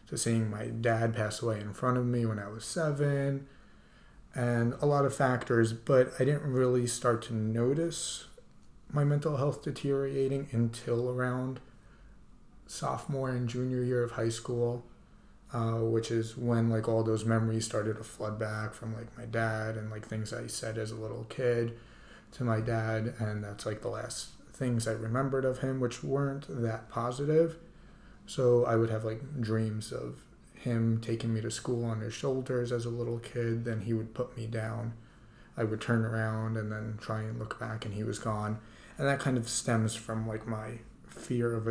to 0.08 0.18
seeing 0.18 0.50
my 0.50 0.66
dad 0.66 1.14
pass 1.14 1.40
away 1.40 1.61
in 1.61 1.73
front 1.73 1.96
of 1.96 2.04
me 2.04 2.26
when 2.26 2.38
I 2.38 2.49
was 2.49 2.64
seven, 2.64 3.46
and 4.34 4.75
a 4.80 4.87
lot 4.87 5.04
of 5.04 5.14
factors, 5.14 5.73
but 5.73 6.12
I 6.18 6.25
didn't 6.25 6.52
really 6.52 6.87
start 6.87 7.23
to 7.23 7.34
notice 7.34 8.26
my 8.92 9.04
mental 9.04 9.37
health 9.37 9.62
deteriorating 9.62 10.49
until 10.52 11.08
around 11.08 11.61
sophomore 12.66 13.30
and 13.30 13.49
junior 13.49 13.83
year 13.83 14.02
of 14.02 14.12
high 14.12 14.28
school, 14.28 14.85
uh, 15.52 15.78
which 15.78 16.11
is 16.11 16.37
when 16.37 16.71
like 16.71 16.88
all 16.88 17.02
those 17.02 17.25
memories 17.25 17.64
started 17.64 17.97
to 17.97 18.04
flood 18.04 18.38
back 18.38 18.75
from 18.75 18.94
like 18.94 19.16
my 19.16 19.25
dad 19.25 19.76
and 19.76 19.90
like 19.90 20.06
things 20.06 20.33
I 20.33 20.47
said 20.47 20.78
as 20.78 20.90
a 20.90 20.97
little 20.97 21.25
kid 21.28 21.76
to 22.33 22.44
my 22.44 22.61
dad, 22.61 23.14
and 23.18 23.44
that's 23.44 23.64
like 23.64 23.83
the 23.83 23.88
last 23.88 24.30
things 24.52 24.87
I 24.88 24.92
remembered 24.92 25.44
of 25.44 25.61
him, 25.61 25.80
which 25.80 26.02
weren't 26.02 26.47
that 26.49 26.88
positive. 26.88 27.56
So 28.26 28.64
I 28.64 28.76
would 28.76 28.90
have 28.90 29.04
like 29.04 29.40
dreams 29.40 29.92
of 29.92 30.25
him 30.54 31.00
taking 31.00 31.35
me 31.35 31.40
to 31.42 31.50
school 31.50 31.85
on 31.85 32.00
his 32.00 32.14
shoulders 32.14 32.73
as 32.73 32.87
a 32.87 32.90
little 32.90 33.18
kid, 33.18 33.64
then 33.64 33.83
he 33.83 33.92
would 33.92 34.14
put 34.14 34.37
me 34.37 34.47
down. 34.47 34.94
I 35.56 35.64
would 35.64 35.80
turn 35.80 36.04
around 36.04 36.56
and 36.56 36.73
then 36.73 36.99
try 37.00 37.21
and 37.21 37.38
look 37.38 37.61
back, 37.61 37.85
and 37.85 37.94
he 37.94 38.02
was 38.02 38.18
gone. 38.18 38.59
And 38.99 39.06
that 39.06 39.21
kind 39.21 39.37
of 39.37 39.49
stems 39.49 39.94
from 39.94 40.26
like 40.26 40.47
my 40.47 40.78
fear 41.06 41.54
of 41.54 41.68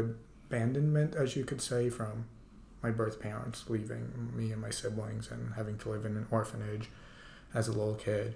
abandonment, 0.53 1.15
as 1.15 1.35
you 1.35 1.43
could 1.43 1.61
say, 1.61 1.89
from 1.89 2.25
my 2.83 2.91
birth 2.91 3.19
parents 3.19 3.69
leaving 3.69 4.31
me 4.35 4.51
and 4.51 4.61
my 4.61 4.69
siblings 4.69 5.31
and 5.31 5.53
having 5.55 5.77
to 5.79 5.89
live 5.89 6.05
in 6.05 6.15
an 6.15 6.27
orphanage 6.29 6.89
as 7.53 7.67
a 7.67 7.71
little 7.71 7.95
kid. 7.95 8.35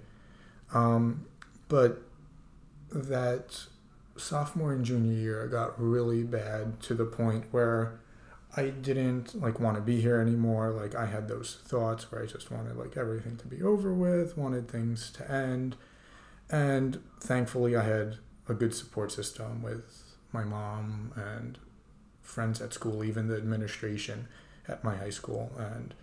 Um, 0.74 1.26
but 1.68 2.02
that 2.92 3.66
sophomore 4.16 4.74
and 4.74 4.84
junior 4.84 5.14
year 5.14 5.48
got 5.48 5.80
really 5.80 6.24
bad 6.24 6.80
to 6.82 6.96
the 6.96 7.06
point 7.06 7.46
where 7.52 8.00
I 8.56 8.70
didn't 8.70 9.40
like 9.40 9.60
want 9.60 9.76
to 9.76 9.82
be 9.82 10.02
here 10.02 10.20
anymore. 10.20 10.72
Like 10.72 10.96
I 10.96 11.06
had 11.06 11.28
those 11.28 11.60
thoughts 11.66 12.12
where 12.12 12.24
I 12.24 12.26
just 12.26 12.50
wanted 12.50 12.78
like 12.78 12.98
everything 12.98 13.38
to 13.38 13.48
be 13.48 13.62
over 13.62 13.94
with, 13.94 14.38
wanted 14.38 14.68
things 14.70 15.12
to 15.12 15.32
end. 15.32 15.76
And 16.50 17.04
thankfully 17.20 17.76
I 17.76 17.84
had 17.84 18.18
a 18.48 18.54
good 18.54 18.74
support 18.74 19.12
system 19.12 19.62
with 19.62 20.16
my 20.32 20.44
mom 20.44 21.12
and 21.16 21.60
friends 22.28 22.62
at 22.62 22.74
school, 22.74 23.04
even 23.04 23.28
the 23.28 23.38
administration 23.38 24.28
at 24.68 24.84
my 24.84 24.96
high 24.96 25.10
school 25.10 25.52
and 25.58 25.94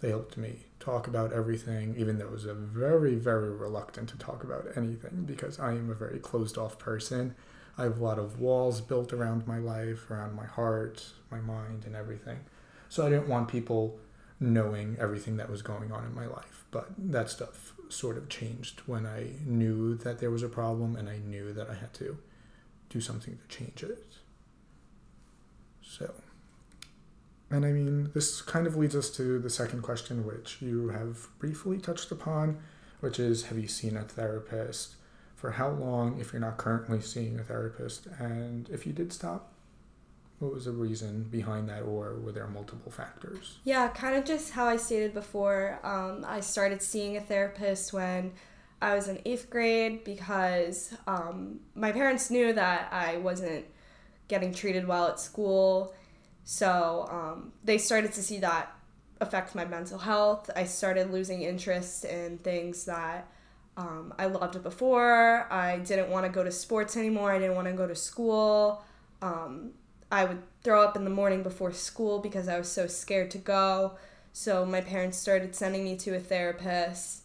they 0.00 0.10
helped 0.10 0.36
me 0.36 0.66
talk 0.78 1.06
about 1.06 1.32
everything, 1.32 1.94
even 1.96 2.18
though 2.18 2.28
I 2.28 2.32
was 2.32 2.44
very, 2.44 3.14
very 3.14 3.50
reluctant 3.50 4.08
to 4.10 4.18
talk 4.18 4.44
about 4.44 4.66
anything 4.76 5.24
because 5.26 5.58
I 5.58 5.70
am 5.70 5.90
a 5.90 5.94
very 5.94 6.18
closed 6.18 6.58
off 6.58 6.78
person. 6.78 7.34
I 7.78 7.84
have 7.84 7.98
a 7.98 8.04
lot 8.04 8.18
of 8.18 8.40
walls 8.40 8.80
built 8.80 9.12
around 9.12 9.46
my 9.46 9.58
life, 9.58 10.10
around 10.10 10.34
my 10.34 10.44
heart, 10.44 11.06
my 11.30 11.40
mind, 11.40 11.84
and 11.86 11.96
everything. 11.96 12.40
So 12.88 13.06
I 13.06 13.10
didn't 13.10 13.28
want 13.28 13.48
people 13.48 13.98
knowing 14.38 14.96
everything 15.00 15.38
that 15.38 15.50
was 15.50 15.62
going 15.62 15.92
on 15.92 16.04
in 16.04 16.14
my 16.14 16.26
life. 16.26 16.64
But 16.70 16.90
that 16.98 17.30
stuff 17.30 17.72
sort 17.88 18.18
of 18.18 18.28
changed 18.28 18.80
when 18.86 19.06
I 19.06 19.28
knew 19.46 19.94
that 19.96 20.18
there 20.18 20.30
was 20.30 20.42
a 20.42 20.48
problem 20.48 20.96
and 20.96 21.08
I 21.08 21.18
knew 21.18 21.52
that 21.54 21.70
I 21.70 21.74
had 21.74 21.94
to 21.94 22.18
do 22.90 23.00
something 23.00 23.38
to 23.38 23.56
change 23.56 23.82
it. 23.82 24.16
So, 25.88 26.12
and 27.50 27.64
I 27.64 27.70
mean, 27.72 28.10
this 28.12 28.42
kind 28.42 28.66
of 28.66 28.76
leads 28.76 28.96
us 28.96 29.08
to 29.10 29.38
the 29.38 29.50
second 29.50 29.82
question, 29.82 30.26
which 30.26 30.60
you 30.60 30.88
have 30.88 31.28
briefly 31.38 31.78
touched 31.78 32.10
upon, 32.10 32.58
which 33.00 33.20
is 33.20 33.46
Have 33.46 33.58
you 33.58 33.68
seen 33.68 33.96
a 33.96 34.02
therapist? 34.02 34.96
for 35.36 35.52
how 35.52 35.68
long 35.68 36.18
if 36.18 36.32
you're 36.32 36.40
not 36.40 36.56
currently 36.56 37.00
seeing 37.00 37.38
a 37.38 37.44
therapist 37.44 38.06
and 38.18 38.68
if 38.70 38.86
you 38.86 38.92
did 38.92 39.12
stop 39.12 39.52
what 40.38 40.52
was 40.52 40.64
the 40.64 40.72
reason 40.72 41.22
behind 41.24 41.68
that 41.68 41.82
or 41.82 42.16
were 42.16 42.32
there 42.32 42.46
multiple 42.48 42.90
factors 42.90 43.58
yeah 43.64 43.86
kind 43.88 44.16
of 44.16 44.24
just 44.24 44.52
how 44.52 44.66
i 44.66 44.76
stated 44.76 45.14
before 45.14 45.78
um, 45.84 46.24
i 46.26 46.40
started 46.40 46.82
seeing 46.82 47.16
a 47.16 47.20
therapist 47.20 47.92
when 47.92 48.32
i 48.82 48.94
was 48.94 49.08
in 49.08 49.20
eighth 49.24 49.48
grade 49.50 50.02
because 50.04 50.94
um, 51.06 51.60
my 51.74 51.92
parents 51.92 52.30
knew 52.30 52.52
that 52.52 52.88
i 52.90 53.18
wasn't 53.18 53.64
getting 54.28 54.52
treated 54.52 54.86
well 54.86 55.08
at 55.08 55.20
school 55.20 55.94
so 56.44 57.06
um, 57.10 57.52
they 57.64 57.78
started 57.78 58.12
to 58.12 58.22
see 58.22 58.38
that 58.38 58.72
affect 59.20 59.54
my 59.54 59.64
mental 59.64 59.98
health 59.98 60.50
i 60.56 60.64
started 60.64 61.10
losing 61.10 61.42
interest 61.42 62.04
in 62.04 62.38
things 62.38 62.84
that 62.84 63.28
um, 63.76 64.14
I 64.18 64.26
loved 64.26 64.62
before. 64.62 65.46
I 65.52 65.78
didn't 65.78 66.08
want 66.08 66.24
to 66.24 66.32
go 66.32 66.42
to 66.42 66.50
sports 66.50 66.96
anymore. 66.96 67.32
I 67.32 67.38
didn't 67.38 67.56
want 67.56 67.68
to 67.68 67.74
go 67.74 67.86
to 67.86 67.94
school. 67.94 68.82
Um, 69.20 69.72
I 70.10 70.24
would 70.24 70.42
throw 70.62 70.82
up 70.82 70.96
in 70.96 71.04
the 71.04 71.10
morning 71.10 71.42
before 71.42 71.72
school 71.72 72.20
because 72.20 72.48
I 72.48 72.58
was 72.58 72.68
so 72.68 72.86
scared 72.86 73.30
to 73.32 73.38
go. 73.38 73.98
So 74.32 74.64
my 74.64 74.80
parents 74.80 75.18
started 75.18 75.54
sending 75.54 75.84
me 75.84 75.96
to 75.98 76.14
a 76.14 76.20
therapist. 76.20 77.22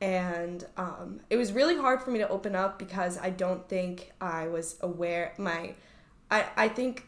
And 0.00 0.64
um, 0.76 1.20
it 1.30 1.36
was 1.36 1.52
really 1.52 1.76
hard 1.76 2.02
for 2.02 2.12
me 2.12 2.20
to 2.20 2.28
open 2.28 2.54
up 2.54 2.78
because 2.78 3.18
I 3.18 3.30
don't 3.30 3.68
think 3.68 4.12
I 4.20 4.46
was 4.46 4.76
aware. 4.80 5.32
My, 5.36 5.74
I, 6.30 6.46
I 6.56 6.68
think 6.68 7.06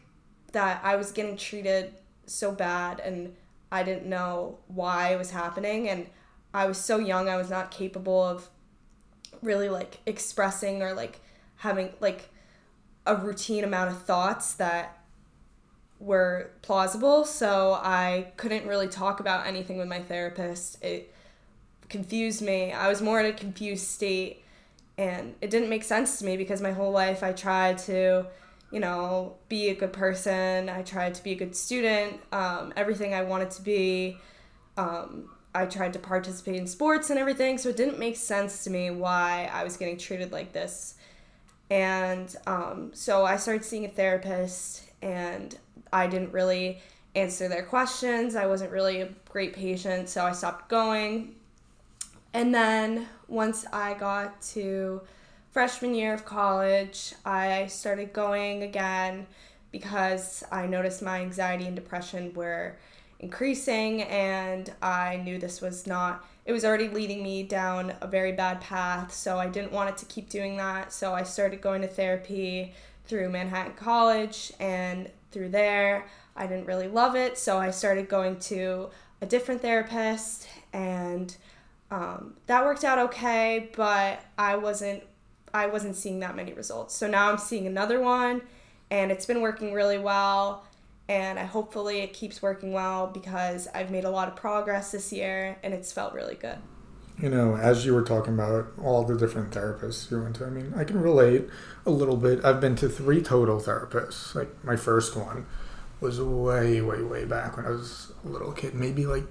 that 0.51 0.81
I 0.83 0.95
was 0.95 1.11
getting 1.11 1.37
treated 1.37 1.93
so 2.25 2.51
bad 2.51 2.99
and 2.99 3.35
I 3.71 3.83
didn't 3.83 4.05
know 4.05 4.59
why 4.67 5.13
it 5.13 5.17
was 5.17 5.31
happening. 5.31 5.89
And 5.89 6.07
I 6.53 6.65
was 6.65 6.77
so 6.77 6.97
young, 6.97 7.29
I 7.29 7.37
was 7.37 7.49
not 7.49 7.71
capable 7.71 8.23
of 8.23 8.49
really 9.41 9.69
like 9.69 9.99
expressing 10.05 10.81
or 10.81 10.93
like 10.93 11.21
having 11.57 11.93
like 11.99 12.29
a 13.05 13.15
routine 13.15 13.63
amount 13.63 13.91
of 13.91 14.01
thoughts 14.03 14.53
that 14.55 14.97
were 15.99 16.51
plausible. 16.61 17.25
So 17.25 17.79
i 17.81 18.31
couldn't 18.37 18.67
really 18.67 18.87
talk 18.87 19.19
about 19.19 19.47
anything 19.47 19.77
with 19.77 19.87
my 19.87 20.01
therapist. 20.01 20.83
It 20.83 21.13
confused 21.89 22.41
me. 22.41 22.71
I 22.71 22.89
was 22.89 23.01
more 23.01 23.19
in 23.19 23.25
a 23.27 23.33
confused 23.33 23.87
state 23.87 24.43
and 24.97 25.35
it 25.41 25.49
didn't 25.49 25.69
make 25.69 25.83
sense 25.83 26.19
to 26.19 26.25
me 26.25 26.37
because 26.37 26.61
my 26.61 26.71
whole 26.71 26.91
life 26.91 27.23
i 27.23 27.31
tried 27.31 27.77
to 27.77 28.25
you 28.71 28.79
know 28.79 29.35
be 29.49 29.69
a 29.69 29.75
good 29.75 29.93
person 29.93 30.69
i 30.69 30.81
tried 30.81 31.13
to 31.13 31.23
be 31.23 31.31
a 31.31 31.35
good 31.35 31.55
student 31.55 32.19
um, 32.31 32.73
everything 32.75 33.13
i 33.13 33.21
wanted 33.21 33.51
to 33.51 33.61
be 33.61 34.17
um, 34.77 35.29
I 35.53 35.65
tried 35.65 35.93
to 35.93 35.99
participate 35.99 36.55
in 36.55 36.65
sports 36.65 37.09
and 37.09 37.19
everything, 37.19 37.57
so 37.57 37.69
it 37.69 37.77
didn't 37.77 37.99
make 37.99 38.15
sense 38.15 38.63
to 38.63 38.69
me 38.69 38.89
why 38.89 39.49
I 39.51 39.63
was 39.63 39.75
getting 39.75 39.97
treated 39.97 40.31
like 40.31 40.53
this. 40.53 40.95
And 41.69 42.33
um, 42.47 42.91
so 42.93 43.25
I 43.25 43.35
started 43.35 43.65
seeing 43.65 43.85
a 43.85 43.89
therapist, 43.89 44.83
and 45.01 45.57
I 45.91 46.07
didn't 46.07 46.31
really 46.31 46.79
answer 47.15 47.49
their 47.49 47.63
questions. 47.63 48.35
I 48.35 48.45
wasn't 48.45 48.71
really 48.71 49.01
a 49.01 49.09
great 49.29 49.53
patient, 49.53 50.07
so 50.07 50.25
I 50.25 50.31
stopped 50.31 50.69
going. 50.69 51.35
And 52.33 52.55
then 52.55 53.07
once 53.27 53.65
I 53.73 53.93
got 53.95 54.41
to 54.53 55.01
freshman 55.51 55.93
year 55.93 56.13
of 56.13 56.25
college, 56.25 57.13
I 57.25 57.67
started 57.67 58.13
going 58.13 58.63
again 58.63 59.27
because 59.71 60.43
I 60.51 60.65
noticed 60.65 61.01
my 61.01 61.21
anxiety 61.21 61.65
and 61.65 61.75
depression 61.75 62.33
were 62.33 62.77
increasing 63.19 64.01
and 64.03 64.71
I 64.81 65.17
knew 65.17 65.37
this 65.37 65.61
was 65.61 65.85
not 65.85 66.25
it 66.43 66.51
was 66.53 66.65
already 66.65 66.89
leading 66.89 67.21
me 67.21 67.43
down 67.43 67.93
a 68.01 68.07
very 68.07 68.31
bad 68.31 68.61
path 68.61 69.13
so 69.13 69.37
I 69.37 69.47
didn't 69.47 69.71
want 69.71 69.91
it 69.91 69.97
to 69.97 70.05
keep 70.05 70.27
doing 70.27 70.57
that. 70.57 70.91
So 70.91 71.13
I 71.13 71.21
started 71.23 71.61
going 71.61 71.81
to 71.83 71.87
therapy 71.87 72.73
through 73.05 73.29
Manhattan 73.29 73.73
College 73.73 74.51
and 74.59 75.09
through 75.31 75.49
there. 75.49 76.07
I 76.35 76.47
didn't 76.47 76.65
really 76.65 76.87
love 76.87 77.15
it 77.15 77.37
so 77.37 77.57
I 77.57 77.71
started 77.71 78.09
going 78.09 78.39
to 78.39 78.89
a 79.21 79.25
different 79.27 79.61
therapist 79.61 80.47
and 80.73 81.35
um, 81.91 82.35
that 82.47 82.63
worked 82.63 82.83
out 82.83 82.97
okay 82.97 83.69
but 83.75 84.23
I 84.37 84.55
wasn't 84.55 85.03
I 85.53 85.67
wasn't 85.67 85.95
seeing 85.95 86.19
that 86.19 86.35
many 86.35 86.53
results 86.53 86.95
so 86.95 87.07
now 87.07 87.31
I'm 87.31 87.37
seeing 87.37 87.67
another 87.67 87.99
one 87.99 88.41
and 88.89 89.11
it's 89.11 89.25
been 89.25 89.41
working 89.41 89.73
really 89.73 89.97
well 89.97 90.63
and 91.11 91.37
I 91.37 91.43
hopefully 91.43 91.99
it 91.99 92.13
keeps 92.13 92.41
working 92.41 92.71
well 92.71 93.07
because 93.07 93.67
I've 93.73 93.91
made 93.91 94.05
a 94.05 94.09
lot 94.09 94.29
of 94.29 94.35
progress 94.37 94.91
this 94.91 95.11
year 95.11 95.57
and 95.61 95.73
it's 95.73 95.91
felt 95.91 96.13
really 96.13 96.35
good. 96.35 96.57
You 97.21 97.29
know, 97.29 97.57
as 97.57 97.85
you 97.85 97.93
were 97.93 98.01
talking 98.01 98.33
about 98.33 98.67
all 98.81 99.03
the 99.03 99.17
different 99.17 99.51
therapists 99.51 100.09
you 100.09 100.21
went 100.21 100.37
to, 100.37 100.45
I 100.45 100.49
mean, 100.49 100.73
I 100.75 100.85
can 100.85 101.01
relate 101.01 101.49
a 101.85 101.91
little 101.91 102.15
bit. 102.15 102.45
I've 102.45 102.61
been 102.61 102.77
to 102.77 102.87
three 102.87 103.21
total 103.21 103.59
therapists. 103.59 104.33
Like 104.33 104.63
my 104.63 104.77
first 104.77 105.15
one 105.15 105.45
was 105.99 106.21
way, 106.21 106.81
way, 106.81 107.03
way 107.03 107.25
back 107.25 107.57
when 107.57 107.65
I 107.65 107.71
was 107.71 108.13
a 108.25 108.29
little 108.29 108.53
kid, 108.53 108.73
maybe 108.73 109.05
like 109.05 109.25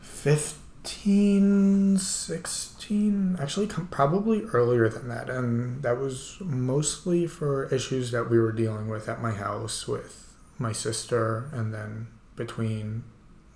fifth 0.00 0.63
15, 0.84 1.96
16, 1.96 3.36
actually, 3.40 3.66
probably 3.66 4.42
earlier 4.42 4.86
than 4.90 5.08
that. 5.08 5.30
And 5.30 5.82
that 5.82 5.98
was 5.98 6.36
mostly 6.40 7.26
for 7.26 7.72
issues 7.72 8.10
that 8.10 8.28
we 8.28 8.38
were 8.38 8.52
dealing 8.52 8.88
with 8.88 9.08
at 9.08 9.22
my 9.22 9.30
house 9.32 9.88
with 9.88 10.36
my 10.58 10.72
sister, 10.72 11.48
and 11.54 11.72
then 11.72 12.08
between 12.36 13.04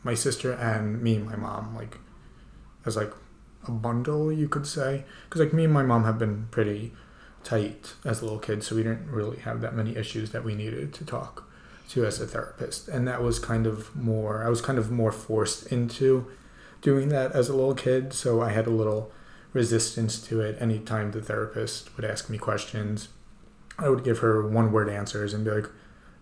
my 0.02 0.14
sister 0.14 0.52
and 0.52 1.02
me 1.02 1.16
and 1.16 1.26
my 1.26 1.36
mom, 1.36 1.76
like, 1.76 1.98
as 2.86 2.96
like 2.96 3.12
a 3.66 3.72
bundle, 3.72 4.32
you 4.32 4.48
could 4.48 4.66
say. 4.66 5.04
Because, 5.24 5.42
like, 5.42 5.52
me 5.52 5.64
and 5.64 5.72
my 5.74 5.82
mom 5.82 6.04
have 6.04 6.18
been 6.18 6.48
pretty 6.50 6.94
tight 7.44 7.92
as 8.06 8.22
little 8.22 8.38
kids, 8.38 8.66
so 8.66 8.74
we 8.74 8.82
didn't 8.82 9.10
really 9.10 9.40
have 9.40 9.60
that 9.60 9.74
many 9.74 9.96
issues 9.96 10.30
that 10.30 10.44
we 10.44 10.54
needed 10.54 10.94
to 10.94 11.04
talk 11.04 11.44
to 11.90 12.06
as 12.06 12.22
a 12.22 12.26
therapist. 12.26 12.88
And 12.88 13.06
that 13.06 13.22
was 13.22 13.38
kind 13.38 13.66
of 13.66 13.94
more, 13.94 14.42
I 14.42 14.48
was 14.48 14.62
kind 14.62 14.78
of 14.78 14.90
more 14.90 15.12
forced 15.12 15.66
into 15.70 16.30
doing 16.80 17.08
that 17.08 17.32
as 17.32 17.48
a 17.48 17.54
little 17.54 17.74
kid, 17.74 18.12
so 18.12 18.40
I 18.40 18.50
had 18.50 18.66
a 18.66 18.70
little 18.70 19.10
resistance 19.52 20.20
to 20.22 20.40
it. 20.40 20.60
Anytime 20.60 21.10
the 21.10 21.22
therapist 21.22 21.94
would 21.96 22.04
ask 22.04 22.30
me 22.30 22.38
questions, 22.38 23.08
I 23.78 23.88
would 23.88 24.04
give 24.04 24.18
her 24.18 24.46
one 24.46 24.72
word 24.72 24.88
answers 24.88 25.32
and 25.32 25.44
be 25.44 25.50
like, 25.50 25.70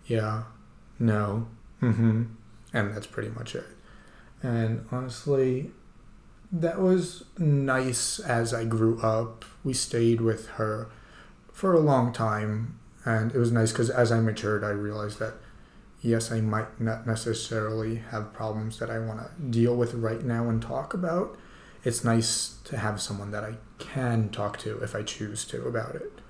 yeah, 0.06 0.44
no, 0.98 1.48
mm 1.82 1.94
hmm. 1.94 2.22
And 2.72 2.94
that's 2.94 3.06
pretty 3.06 3.30
much 3.30 3.54
it. 3.54 3.66
And 4.42 4.86
honestly, 4.92 5.70
that 6.52 6.78
was 6.78 7.24
nice 7.38 8.20
as 8.20 8.52
I 8.52 8.64
grew 8.64 9.00
up. 9.00 9.44
We 9.64 9.72
stayed 9.72 10.20
with 10.20 10.48
her 10.50 10.88
for 11.52 11.72
a 11.72 11.80
long 11.80 12.12
time, 12.12 12.78
and 13.04 13.34
it 13.34 13.38
was 13.38 13.50
nice 13.50 13.72
because 13.72 13.90
as 13.90 14.12
I 14.12 14.20
matured, 14.20 14.62
I 14.62 14.70
realized 14.70 15.18
that 15.20 15.34
yes, 16.00 16.30
I 16.30 16.40
might 16.40 16.80
not 16.80 17.06
necessarily 17.06 17.96
have 17.96 18.32
problems 18.32 18.78
that 18.78 18.90
I 18.90 18.98
want 18.98 19.20
to 19.20 19.42
deal 19.42 19.74
with 19.76 19.94
right 19.94 20.22
now 20.22 20.48
and 20.48 20.60
talk 20.60 20.94
about. 20.94 21.36
It's 21.84 22.04
nice 22.04 22.56
to 22.64 22.78
have 22.78 23.00
someone 23.00 23.30
that 23.30 23.44
I 23.44 23.54
can 23.78 24.30
talk 24.30 24.58
to 24.58 24.78
if 24.78 24.94
I 24.94 25.02
choose 25.02 25.44
to 25.46 25.66
about 25.66 25.94
it. 25.94 26.20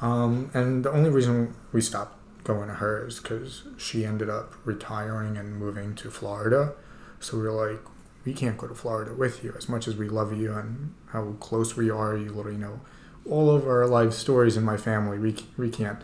Um, 0.00 0.50
and 0.54 0.84
the 0.84 0.90
only 0.90 1.10
reason 1.10 1.54
we 1.72 1.80
stopped 1.80 2.16
going 2.44 2.68
to 2.68 2.74
her 2.74 3.06
is 3.06 3.20
because 3.20 3.64
she 3.76 4.04
ended 4.04 4.30
up 4.30 4.54
retiring 4.64 5.36
and 5.36 5.56
moving 5.56 5.94
to 5.96 6.10
Florida. 6.10 6.72
So 7.20 7.36
we 7.36 7.42
were 7.42 7.52
like, 7.52 7.80
we 8.24 8.32
can't 8.32 8.56
go 8.56 8.66
to 8.66 8.74
Florida 8.74 9.14
with 9.14 9.44
you 9.44 9.54
as 9.56 9.68
much 9.68 9.86
as 9.86 9.96
we 9.96 10.08
love 10.08 10.36
you 10.38 10.52
and 10.54 10.94
how 11.08 11.32
close 11.40 11.76
we 11.76 11.90
are. 11.90 12.16
You 12.16 12.30
literally 12.30 12.58
know 12.58 12.80
all 13.28 13.50
of 13.50 13.66
our 13.66 13.86
life 13.86 14.12
stories 14.12 14.56
in 14.56 14.64
my 14.64 14.76
family. 14.76 15.18
We, 15.18 15.36
we 15.56 15.70
can't 15.70 16.00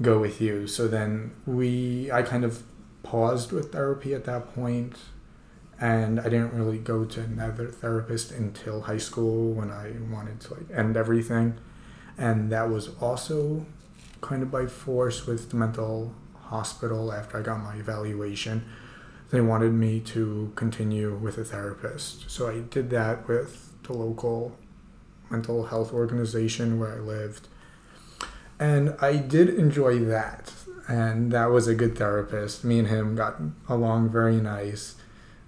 go 0.00 0.18
with 0.18 0.40
you. 0.40 0.66
So 0.66 0.88
then 0.88 1.32
we, 1.46 2.10
I 2.12 2.22
kind 2.22 2.44
of 2.44 2.62
paused 3.02 3.52
with 3.52 3.72
therapy 3.72 4.14
at 4.14 4.24
that 4.24 4.54
point, 4.54 4.96
and 5.80 6.20
I 6.20 6.24
didn't 6.24 6.54
really 6.54 6.78
go 6.78 7.04
to 7.04 7.20
another 7.20 7.68
therapist 7.68 8.32
until 8.32 8.82
high 8.82 8.98
school 8.98 9.52
when 9.52 9.70
I 9.70 9.92
wanted 10.10 10.40
to 10.40 10.54
like 10.54 10.70
end 10.72 10.96
everything, 10.96 11.54
and 12.16 12.50
that 12.52 12.68
was 12.68 12.90
also 13.00 13.66
kind 14.20 14.42
of 14.42 14.50
by 14.50 14.66
force 14.66 15.26
with 15.26 15.50
the 15.50 15.56
mental 15.56 16.14
hospital 16.34 17.12
after 17.12 17.38
I 17.38 17.42
got 17.42 17.62
my 17.62 17.76
evaluation. 17.76 18.64
They 19.30 19.40
wanted 19.40 19.72
me 19.72 20.00
to 20.00 20.52
continue 20.56 21.14
with 21.14 21.38
a 21.38 21.44
therapist, 21.44 22.30
so 22.30 22.48
I 22.48 22.60
did 22.60 22.90
that 22.90 23.28
with 23.28 23.72
the 23.82 23.92
local 23.92 24.56
mental 25.30 25.66
health 25.66 25.92
organization 25.92 26.78
where 26.78 26.94
I 26.94 26.98
lived 26.98 27.48
and 28.58 28.96
I 29.00 29.16
did 29.16 29.48
enjoy 29.48 30.00
that. 30.04 30.52
And 30.88 31.30
that 31.32 31.50
was 31.50 31.68
a 31.68 31.74
good 31.74 31.98
therapist. 31.98 32.64
Me 32.64 32.78
and 32.78 32.88
him 32.88 33.14
got 33.14 33.36
along 33.68 34.08
very 34.08 34.36
nice. 34.36 34.94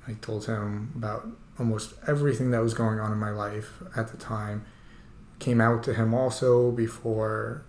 I 0.07 0.13
told 0.21 0.45
him 0.45 0.93
about 0.95 1.27
almost 1.59 1.95
everything 2.07 2.51
that 2.51 2.63
was 2.63 2.75
going 2.75 3.01
on 3.01 3.11
in 3.11 3.19
my 3.19 3.31
life 3.31 3.83
at 3.97 4.09
the 4.09 4.19
time. 4.19 4.67
Came 5.39 5.61
out 5.61 5.83
to 5.85 5.95
him 5.95 6.13
also 6.13 6.71
before 6.71 7.65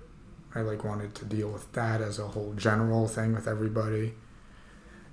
I 0.54 0.62
like 0.62 0.84
wanted 0.84 1.16
to 1.16 1.26
deal 1.26 1.50
with 1.50 1.72
that 1.72 2.02
as 2.02 2.20
a 2.20 2.28
whole 2.28 2.54
general 2.56 3.08
thing 3.08 3.34
with 3.34 3.48
everybody. 3.48 4.16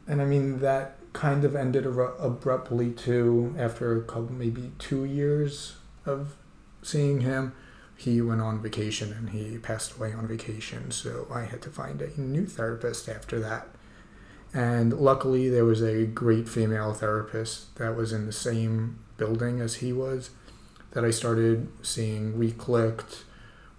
And 0.08 0.20
I 0.20 0.24
mean 0.24 0.58
that 0.58 0.96
kind 1.12 1.44
of 1.44 1.54
ended 1.54 1.86
abruptly 1.86 2.90
too 2.90 3.54
after 3.56 3.96
a 3.96 4.02
couple 4.02 4.32
maybe 4.32 4.72
2 4.78 5.04
years 5.04 5.76
of 6.04 6.34
seeing 6.82 7.20
him 7.20 7.52
he 7.98 8.20
went 8.20 8.40
on 8.40 8.62
vacation 8.62 9.12
and 9.12 9.30
he 9.30 9.58
passed 9.58 9.96
away 9.96 10.12
on 10.12 10.28
vacation. 10.28 10.92
So 10.92 11.26
I 11.34 11.42
had 11.42 11.60
to 11.62 11.68
find 11.68 12.00
a 12.00 12.18
new 12.18 12.46
therapist 12.46 13.08
after 13.08 13.40
that. 13.40 13.66
And 14.54 14.92
luckily, 14.92 15.48
there 15.48 15.64
was 15.64 15.82
a 15.82 16.06
great 16.06 16.48
female 16.48 16.94
therapist 16.94 17.74
that 17.74 17.96
was 17.96 18.12
in 18.12 18.26
the 18.26 18.32
same 18.32 19.00
building 19.16 19.60
as 19.60 19.76
he 19.76 19.92
was 19.92 20.30
that 20.92 21.04
I 21.04 21.10
started 21.10 21.66
seeing. 21.82 22.38
We 22.38 22.52
clicked. 22.52 23.24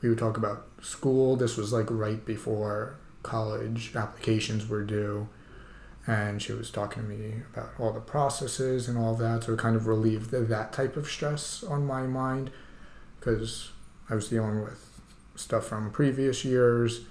We 0.01 0.09
would 0.09 0.19
talk 0.19 0.35
about 0.35 0.67
school. 0.81 1.37
This 1.37 1.55
was 1.55 1.71
like 1.71 1.87
right 1.89 2.23
before 2.25 2.97
college 3.23 3.95
applications 3.95 4.67
were 4.67 4.83
due. 4.83 5.29
And 6.05 6.41
she 6.41 6.51
was 6.51 6.71
talking 6.71 7.03
to 7.03 7.09
me 7.09 7.35
about 7.53 7.69
all 7.79 7.93
the 7.93 8.01
processes 8.01 8.89
and 8.89 8.97
all 8.97 9.15
that. 9.15 9.45
So 9.45 9.53
it 9.53 9.59
kind 9.59 9.77
of 9.77 9.87
relieved 9.87 10.31
that 10.31 10.73
type 10.73 10.97
of 10.97 11.07
stress 11.07 11.63
on 11.63 11.87
my 11.87 12.01
mind 12.01 12.51
because 13.21 13.71
I 14.09 14.15
was 14.15 14.29
dealing 14.29 14.63
with 14.63 15.01
stuff 15.35 15.67
from 15.67 15.91
previous 15.91 16.43
years. 16.43 17.01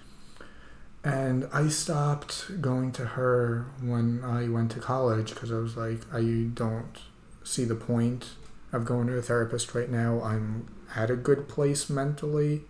And 1.04 1.48
I 1.52 1.68
stopped 1.68 2.60
going 2.60 2.92
to 2.92 3.04
her 3.04 3.66
when 3.80 4.24
I 4.24 4.48
went 4.48 4.72
to 4.72 4.80
college 4.80 5.32
because 5.32 5.52
I 5.52 5.58
was 5.58 5.76
like, 5.76 6.00
I 6.12 6.48
don't 6.52 6.98
see 7.44 7.64
the 7.64 7.76
point 7.76 8.30
of 8.72 8.84
going 8.84 9.06
to 9.06 9.16
a 9.16 9.22
therapist 9.22 9.74
right 9.74 9.88
now. 9.88 10.20
I'm 10.22 10.68
at 10.94 11.10
a 11.10 11.16
good 11.16 11.48
place 11.48 11.88
mentally. 11.88 12.62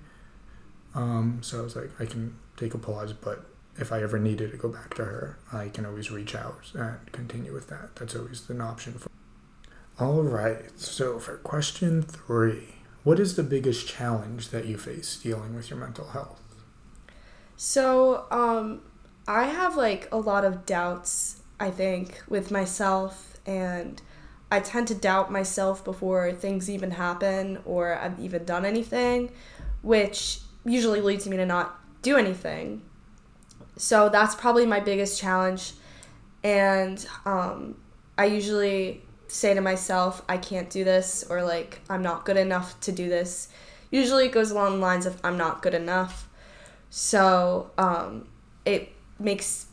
Um, 0.94 1.38
so 1.42 1.60
I 1.60 1.62
was 1.62 1.74
like, 1.74 1.90
I 1.98 2.06
can 2.06 2.36
take 2.56 2.74
a 2.74 2.78
pause, 2.78 3.12
but 3.12 3.46
if 3.76 3.92
I 3.92 4.02
ever 4.02 4.18
needed 4.18 4.50
to 4.50 4.56
go 4.56 4.68
back 4.68 4.94
to 4.94 5.04
her, 5.04 5.38
I 5.52 5.68
can 5.68 5.86
always 5.86 6.10
reach 6.10 6.34
out 6.34 6.70
and 6.74 7.10
continue 7.12 7.52
with 7.52 7.68
that. 7.68 7.96
That's 7.96 8.14
always 8.14 8.48
an 8.50 8.60
option 8.60 8.94
for. 8.94 9.08
All 9.98 10.22
right. 10.22 10.78
So 10.78 11.18
for 11.18 11.38
question 11.38 12.02
three. 12.02 12.77
What 13.08 13.18
is 13.18 13.36
the 13.36 13.42
biggest 13.42 13.88
challenge 13.88 14.50
that 14.50 14.66
you 14.66 14.76
face 14.76 15.16
dealing 15.16 15.54
with 15.54 15.70
your 15.70 15.78
mental 15.78 16.08
health? 16.08 16.42
So, 17.56 18.26
um, 18.30 18.82
I 19.26 19.44
have 19.44 19.78
like 19.78 20.10
a 20.12 20.18
lot 20.18 20.44
of 20.44 20.66
doubts, 20.66 21.40
I 21.58 21.70
think, 21.70 22.22
with 22.28 22.50
myself, 22.50 23.40
and 23.46 24.02
I 24.52 24.60
tend 24.60 24.88
to 24.88 24.94
doubt 24.94 25.32
myself 25.32 25.82
before 25.82 26.32
things 26.32 26.68
even 26.68 26.90
happen 26.90 27.60
or 27.64 27.98
I've 27.98 28.20
even 28.20 28.44
done 28.44 28.66
anything, 28.66 29.30
which 29.80 30.40
usually 30.66 31.00
leads 31.00 31.26
me 31.26 31.38
to 31.38 31.46
not 31.46 31.80
do 32.02 32.18
anything. 32.18 32.82
So, 33.78 34.10
that's 34.10 34.34
probably 34.34 34.66
my 34.66 34.80
biggest 34.80 35.18
challenge. 35.18 35.72
And 36.44 37.06
um, 37.24 37.78
I 38.18 38.26
usually 38.26 39.02
say 39.28 39.54
to 39.54 39.60
myself, 39.60 40.22
I 40.28 40.38
can't 40.38 40.68
do 40.70 40.84
this, 40.84 41.24
or 41.28 41.42
like, 41.42 41.80
I'm 41.88 42.02
not 42.02 42.24
good 42.24 42.36
enough 42.36 42.78
to 42.80 42.92
do 42.92 43.08
this. 43.08 43.48
Usually 43.90 44.26
it 44.26 44.32
goes 44.32 44.50
along 44.50 44.72
the 44.72 44.78
lines 44.78 45.06
of, 45.06 45.20
I'm 45.22 45.36
not 45.36 45.62
good 45.62 45.74
enough. 45.74 46.28
So 46.90 47.70
um, 47.78 48.26
it 48.64 48.92
makes 49.18 49.66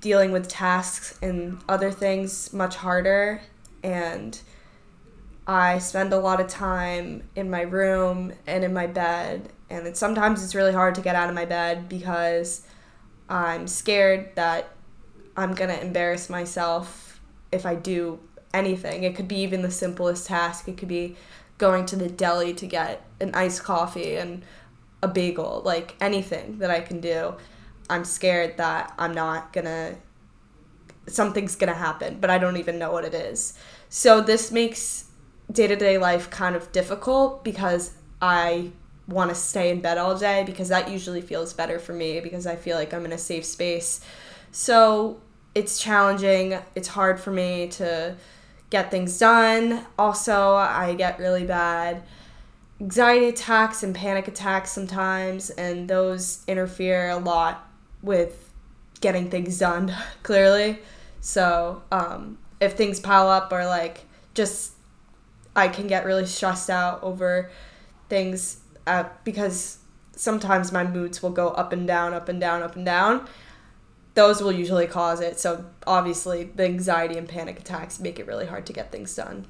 dealing 0.00 0.32
with 0.32 0.48
tasks 0.48 1.18
and 1.22 1.58
other 1.68 1.90
things 1.90 2.52
much 2.52 2.76
harder. 2.76 3.40
And 3.82 4.38
I 5.46 5.78
spend 5.78 6.12
a 6.12 6.18
lot 6.18 6.40
of 6.40 6.48
time 6.48 7.28
in 7.36 7.50
my 7.50 7.62
room 7.62 8.32
and 8.46 8.64
in 8.64 8.72
my 8.72 8.86
bed. 8.86 9.52
And 9.68 9.86
it, 9.86 9.96
sometimes 9.96 10.42
it's 10.44 10.54
really 10.54 10.72
hard 10.72 10.94
to 10.96 11.00
get 11.00 11.14
out 11.14 11.28
of 11.28 11.34
my 11.34 11.44
bed 11.44 11.88
because 11.88 12.66
I'm 13.28 13.68
scared 13.68 14.34
that 14.34 14.70
I'm 15.36 15.54
going 15.54 15.70
to 15.70 15.80
embarrass 15.80 16.28
myself 16.28 17.20
if 17.52 17.66
I 17.66 17.74
do 17.74 18.18
anything. 18.52 19.04
It 19.04 19.14
could 19.14 19.28
be 19.28 19.36
even 19.36 19.62
the 19.62 19.70
simplest 19.70 20.26
task. 20.26 20.68
It 20.68 20.76
could 20.76 20.88
be 20.88 21.16
going 21.58 21.86
to 21.86 21.96
the 21.96 22.08
deli 22.08 22.54
to 22.54 22.66
get 22.66 23.04
an 23.20 23.34
iced 23.34 23.62
coffee 23.62 24.16
and 24.16 24.42
a 25.02 25.08
bagel, 25.08 25.62
like 25.64 25.94
anything 26.00 26.58
that 26.58 26.70
I 26.70 26.80
can 26.80 27.00
do. 27.00 27.34
I'm 27.88 28.04
scared 28.04 28.56
that 28.58 28.94
I'm 28.98 29.14
not 29.14 29.52
gonna, 29.52 29.96
something's 31.06 31.56
gonna 31.56 31.74
happen, 31.74 32.18
but 32.20 32.30
I 32.30 32.38
don't 32.38 32.56
even 32.56 32.78
know 32.78 32.92
what 32.92 33.04
it 33.04 33.14
is. 33.14 33.54
So 33.88 34.20
this 34.20 34.50
makes 34.50 35.06
day 35.50 35.66
to 35.66 35.76
day 35.76 35.98
life 35.98 36.30
kind 36.30 36.54
of 36.54 36.70
difficult 36.72 37.44
because 37.44 37.94
I 38.22 38.70
want 39.08 39.30
to 39.30 39.34
stay 39.34 39.70
in 39.70 39.80
bed 39.80 39.98
all 39.98 40.16
day 40.16 40.44
because 40.44 40.68
that 40.68 40.90
usually 40.90 41.20
feels 41.20 41.52
better 41.52 41.78
for 41.78 41.92
me 41.92 42.20
because 42.20 42.46
I 42.46 42.56
feel 42.56 42.76
like 42.76 42.94
I'm 42.94 43.04
in 43.04 43.12
a 43.12 43.18
safe 43.18 43.44
space. 43.44 44.00
So 44.52 45.20
it's 45.54 45.80
challenging. 45.80 46.58
It's 46.74 46.88
hard 46.88 47.18
for 47.18 47.32
me 47.32 47.68
to 47.68 48.16
get 48.70 48.90
things 48.90 49.18
done. 49.18 49.84
Also, 49.98 50.54
I 50.54 50.94
get 50.94 51.18
really 51.18 51.44
bad 51.44 52.02
anxiety 52.80 53.28
attacks 53.28 53.82
and 53.82 53.94
panic 53.94 54.26
attacks 54.26 54.70
sometimes, 54.72 55.50
and 55.50 55.88
those 55.88 56.42
interfere 56.46 57.10
a 57.10 57.18
lot 57.18 57.68
with 58.02 58.50
getting 59.00 59.30
things 59.30 59.58
done, 59.58 59.94
clearly. 60.22 60.78
So, 61.20 61.82
um, 61.92 62.38
if 62.60 62.74
things 62.74 63.00
pile 63.00 63.28
up 63.28 63.52
or 63.52 63.66
like 63.66 64.06
just 64.34 64.72
I 65.54 65.68
can 65.68 65.86
get 65.86 66.04
really 66.04 66.26
stressed 66.26 66.70
out 66.70 67.02
over 67.02 67.50
things 68.08 68.60
uh, 68.86 69.04
because 69.24 69.78
sometimes 70.14 70.72
my 70.72 70.84
moods 70.84 71.22
will 71.22 71.30
go 71.30 71.48
up 71.48 71.72
and 71.72 71.86
down, 71.86 72.14
up 72.14 72.28
and 72.28 72.40
down, 72.40 72.62
up 72.62 72.76
and 72.76 72.84
down. 72.84 73.26
Those 74.14 74.42
will 74.42 74.52
usually 74.52 74.86
cause 74.86 75.20
it. 75.20 75.38
So 75.38 75.64
obviously, 75.86 76.44
the 76.44 76.64
anxiety 76.64 77.16
and 77.16 77.28
panic 77.28 77.60
attacks 77.60 78.00
make 78.00 78.18
it 78.18 78.26
really 78.26 78.46
hard 78.46 78.66
to 78.66 78.72
get 78.72 78.90
things 78.90 79.14
done. 79.14 79.46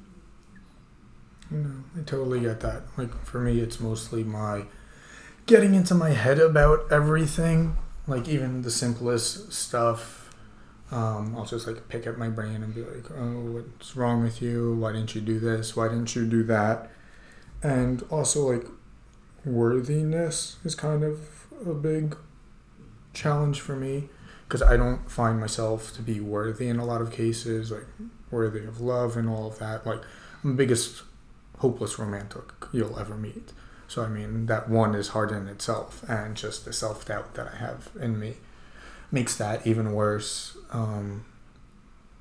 You 1.49 1.57
know, 1.57 1.83
I 1.99 2.03
totally 2.03 2.39
get 2.39 2.59
that. 2.61 2.83
Like 2.97 3.13
for 3.25 3.39
me, 3.39 3.59
it's 3.59 3.79
mostly 3.79 4.23
my 4.23 4.65
getting 5.45 5.73
into 5.73 5.93
my 5.95 6.11
head 6.11 6.39
about 6.39 6.91
everything. 6.91 7.75
Like 8.07 8.27
even 8.27 8.61
the 8.61 8.71
simplest 8.71 9.51
stuff, 9.51 10.33
um, 10.91 11.35
I'll 11.35 11.45
just 11.45 11.67
like 11.67 11.87
pick 11.89 12.07
up 12.07 12.17
my 12.17 12.29
brain 12.29 12.63
and 12.63 12.73
be 12.73 12.83
like, 12.83 13.09
"Oh, 13.11 13.51
what's 13.51 13.95
wrong 13.95 14.23
with 14.23 14.41
you? 14.41 14.75
Why 14.75 14.91
didn't 14.93 15.15
you 15.15 15.21
do 15.21 15.39
this? 15.39 15.75
Why 15.75 15.87
didn't 15.87 16.15
you 16.15 16.25
do 16.25 16.43
that?" 16.43 16.89
And 17.63 18.03
also 18.09 18.51
like 18.51 18.65
worthiness 19.43 20.57
is 20.63 20.75
kind 20.75 21.03
of 21.03 21.47
a 21.65 21.73
big 21.73 22.15
challenge 23.13 23.59
for 23.59 23.75
me 23.75 24.09
because 24.51 24.61
I 24.61 24.75
don't 24.75 25.09
find 25.09 25.39
myself 25.39 25.93
to 25.93 26.01
be 26.01 26.19
worthy 26.19 26.67
in 26.67 26.77
a 26.77 26.83
lot 26.83 26.99
of 26.99 27.09
cases, 27.09 27.71
like 27.71 27.85
worthy 28.29 28.65
of 28.65 28.81
love 28.81 29.15
and 29.15 29.29
all 29.29 29.47
of 29.47 29.59
that. 29.59 29.85
Like 29.85 30.01
I'm 30.43 30.51
the 30.51 30.57
biggest 30.57 31.03
hopeless 31.59 31.97
romantic 31.97 32.43
you'll 32.73 32.99
ever 32.99 33.15
meet. 33.15 33.53
So 33.87 34.03
I 34.03 34.09
mean 34.09 34.47
that 34.47 34.69
one 34.69 34.93
is 34.93 35.09
hard 35.09 35.31
in 35.31 35.47
itself, 35.47 36.03
and 36.09 36.35
just 36.35 36.65
the 36.65 36.73
self 36.73 37.05
doubt 37.05 37.33
that 37.35 37.47
I 37.47 37.55
have 37.59 37.91
in 37.97 38.19
me 38.19 38.35
makes 39.09 39.37
that 39.37 39.65
even 39.65 39.93
worse. 39.93 40.57
Um, 40.73 41.23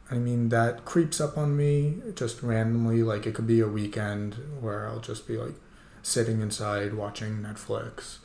I 0.09 0.15
mean 0.15 0.51
that 0.51 0.85
creeps 0.85 1.21
up 1.21 1.37
on 1.37 1.57
me 1.57 1.97
just 2.15 2.45
randomly. 2.45 3.03
Like 3.03 3.27
it 3.27 3.35
could 3.35 3.49
be 3.49 3.59
a 3.59 3.67
weekend 3.67 4.37
where 4.61 4.87
I'll 4.87 5.01
just 5.01 5.27
be 5.27 5.37
like 5.37 5.55
sitting 6.01 6.41
inside 6.41 6.95
watching 6.95 7.39
Netflix 7.39 8.19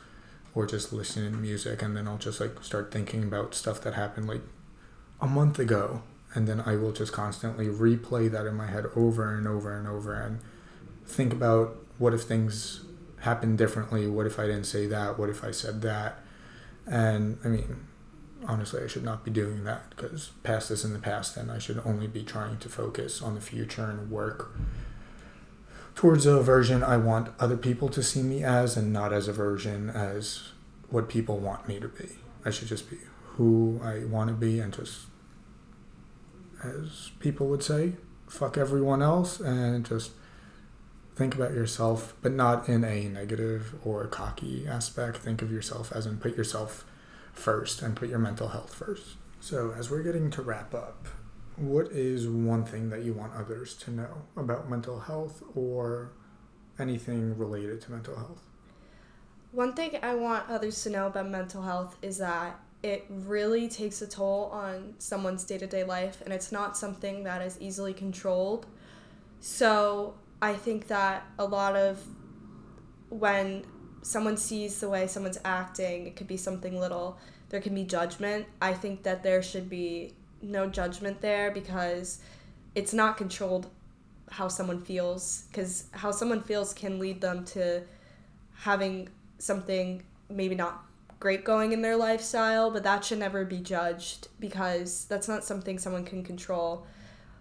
or 0.56 0.66
just 0.66 0.90
listening 0.90 1.30
to 1.32 1.36
music, 1.36 1.82
and 1.82 1.94
then 1.94 2.08
I'll 2.08 2.16
just 2.16 2.40
like 2.40 2.64
start 2.64 2.90
thinking 2.90 3.22
about 3.22 3.54
stuff 3.54 3.82
that 3.82 3.92
happened 3.92 4.26
like 4.26 4.40
a 5.20 5.26
month 5.26 5.58
ago, 5.58 6.02
and 6.34 6.48
then 6.48 6.62
I 6.64 6.76
will 6.76 6.92
just 6.92 7.12
constantly 7.12 7.66
replay 7.66 8.30
that 8.30 8.46
in 8.46 8.54
my 8.54 8.66
head 8.66 8.86
over 8.96 9.36
and 9.36 9.46
over 9.46 9.76
and 9.76 9.86
over 9.86 10.14
and 10.14 10.40
think 11.04 11.34
about 11.34 11.76
what 11.98 12.14
if 12.14 12.22
things 12.22 12.84
happened 13.20 13.58
differently? 13.58 14.06
What 14.06 14.26
if 14.26 14.38
I 14.38 14.46
didn't 14.46 14.64
say 14.64 14.86
that? 14.86 15.18
What 15.18 15.28
if 15.28 15.44
I 15.44 15.50
said 15.50 15.82
that? 15.82 16.20
And 16.86 17.38
I 17.44 17.48
mean, 17.48 17.86
honestly, 18.46 18.82
I 18.82 18.86
should 18.86 19.04
not 19.04 19.24
be 19.26 19.30
doing 19.30 19.64
that 19.64 19.90
because 19.90 20.30
past 20.42 20.70
is 20.70 20.86
in 20.86 20.94
the 20.94 20.98
past, 20.98 21.36
and 21.36 21.50
I 21.50 21.58
should 21.58 21.82
only 21.84 22.06
be 22.06 22.22
trying 22.22 22.56
to 22.58 22.70
focus 22.70 23.20
on 23.20 23.34
the 23.34 23.42
future 23.42 23.84
and 23.84 24.10
work 24.10 24.56
towards 25.96 26.26
a 26.26 26.40
version 26.42 26.84
I 26.84 26.98
want 26.98 27.30
other 27.40 27.56
people 27.56 27.88
to 27.88 28.02
see 28.02 28.22
me 28.22 28.44
as, 28.44 28.76
and 28.76 28.92
not 28.92 29.12
as 29.12 29.26
a 29.26 29.32
version 29.32 29.90
as 29.90 30.52
what 30.90 31.08
people 31.08 31.38
want 31.38 31.66
me 31.66 31.80
to 31.80 31.88
be. 31.88 32.10
I 32.44 32.50
should 32.50 32.68
just 32.68 32.88
be 32.88 32.98
who 33.36 33.80
I 33.82 34.04
want 34.04 34.28
to 34.28 34.34
be, 34.34 34.60
and 34.60 34.72
just, 34.72 35.06
as 36.62 37.10
people 37.18 37.48
would 37.48 37.62
say, 37.62 37.94
fuck 38.28 38.56
everyone 38.56 39.02
else, 39.02 39.40
and 39.40 39.84
just 39.84 40.12
think 41.16 41.34
about 41.34 41.52
yourself, 41.52 42.14
but 42.20 42.32
not 42.32 42.68
in 42.68 42.84
a 42.84 43.08
negative 43.08 43.74
or 43.82 44.06
cocky 44.06 44.66
aspect. 44.68 45.16
Think 45.16 45.40
of 45.40 45.50
yourself 45.50 45.90
as 45.92 46.06
in 46.06 46.18
put 46.18 46.36
yourself 46.36 46.84
first 47.32 47.80
and 47.80 47.96
put 47.96 48.10
your 48.10 48.18
mental 48.18 48.48
health 48.48 48.74
first. 48.74 49.16
So, 49.40 49.74
as 49.76 49.90
we're 49.90 50.02
getting 50.02 50.30
to 50.32 50.42
wrap 50.42 50.74
up, 50.74 51.08
what 51.56 51.90
is 51.90 52.28
one 52.28 52.64
thing 52.64 52.90
that 52.90 53.02
you 53.02 53.14
want 53.14 53.32
others 53.34 53.74
to 53.74 53.90
know 53.90 54.22
about 54.36 54.68
mental 54.68 55.00
health 55.00 55.42
or 55.54 56.12
anything 56.78 57.36
related 57.38 57.80
to 57.82 57.92
mental 57.92 58.16
health? 58.16 58.42
One 59.52 59.72
thing 59.72 59.98
I 60.02 60.14
want 60.14 60.50
others 60.50 60.82
to 60.82 60.90
know 60.90 61.06
about 61.06 61.28
mental 61.28 61.62
health 61.62 61.96
is 62.02 62.18
that 62.18 62.60
it 62.82 63.06
really 63.08 63.68
takes 63.68 64.02
a 64.02 64.06
toll 64.06 64.50
on 64.52 64.94
someone's 64.98 65.44
day 65.44 65.58
to 65.58 65.66
day 65.66 65.82
life 65.82 66.20
and 66.22 66.32
it's 66.32 66.52
not 66.52 66.76
something 66.76 67.24
that 67.24 67.40
is 67.40 67.58
easily 67.60 67.94
controlled. 67.94 68.66
So, 69.40 70.14
I 70.42 70.54
think 70.54 70.88
that 70.88 71.26
a 71.38 71.44
lot 71.44 71.76
of 71.76 72.02
when 73.08 73.64
someone 74.02 74.36
sees 74.36 74.78
the 74.80 74.88
way 74.88 75.06
someone's 75.06 75.38
acting, 75.44 76.06
it 76.06 76.16
could 76.16 76.26
be 76.26 76.36
something 76.36 76.78
little, 76.78 77.18
there 77.48 77.60
can 77.60 77.74
be 77.74 77.84
judgment. 77.84 78.46
I 78.60 78.74
think 78.74 79.02
that 79.04 79.22
there 79.22 79.42
should 79.42 79.70
be 79.70 80.12
no 80.42 80.68
judgment 80.68 81.20
there 81.20 81.50
because 81.50 82.20
it's 82.74 82.92
not 82.92 83.16
controlled 83.16 83.68
how 84.30 84.48
someone 84.48 84.80
feels 84.80 85.44
because 85.48 85.84
how 85.92 86.10
someone 86.10 86.42
feels 86.42 86.74
can 86.74 86.98
lead 86.98 87.20
them 87.20 87.44
to 87.44 87.82
having 88.54 89.08
something 89.38 90.02
maybe 90.28 90.54
not 90.54 90.84
great 91.18 91.44
going 91.44 91.72
in 91.72 91.82
their 91.82 91.96
lifestyle, 91.96 92.70
but 92.70 92.82
that 92.82 93.04
should 93.04 93.18
never 93.18 93.44
be 93.44 93.58
judged 93.58 94.28
because 94.38 95.06
that's 95.06 95.28
not 95.28 95.44
something 95.44 95.78
someone 95.78 96.04
can 96.04 96.22
control 96.22 96.86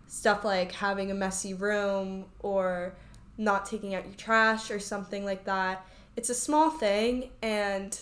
stuff 0.08 0.46
like 0.46 0.72
having 0.72 1.12
a 1.12 1.14
messy 1.14 1.54
room 1.54 2.26
or 2.40 2.96
not 3.38 3.66
taking 3.66 3.96
out 3.96 4.06
your 4.06 4.14
trash 4.16 4.72
or 4.72 4.80
something 4.80 5.26
like 5.26 5.44
that. 5.46 5.86
It's 6.16 6.30
a 6.30 6.36
small 6.36 6.70
thing, 6.70 7.32
and 7.42 8.00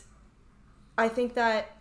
I 0.98 1.10
think 1.10 1.34
that 1.34 1.78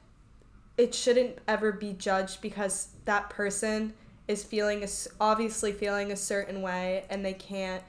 it 0.83 0.95
shouldn't 0.95 1.38
ever 1.47 1.71
be 1.71 1.92
judged 1.92 2.40
because 2.40 2.88
that 3.05 3.31
person 3.31 3.92
is 4.27 4.42
feeling 4.42 4.85
obviously 5.21 5.73
feeling 5.73 6.11
a 6.11 6.16
certain 6.16 6.61
way 6.61 7.05
and 7.09 7.25
they 7.25 7.33
can't 7.33 7.85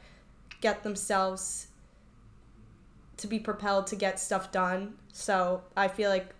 get 0.62 0.84
themselves 0.84 1.68
to 3.18 3.26
be 3.26 3.40
propelled 3.40 3.88
to 3.88 3.96
get 3.96 4.20
stuff 4.20 4.52
done. 4.52 4.94
So 5.12 5.64
I 5.76 5.88
feel 5.88 6.12
like 6.12 6.36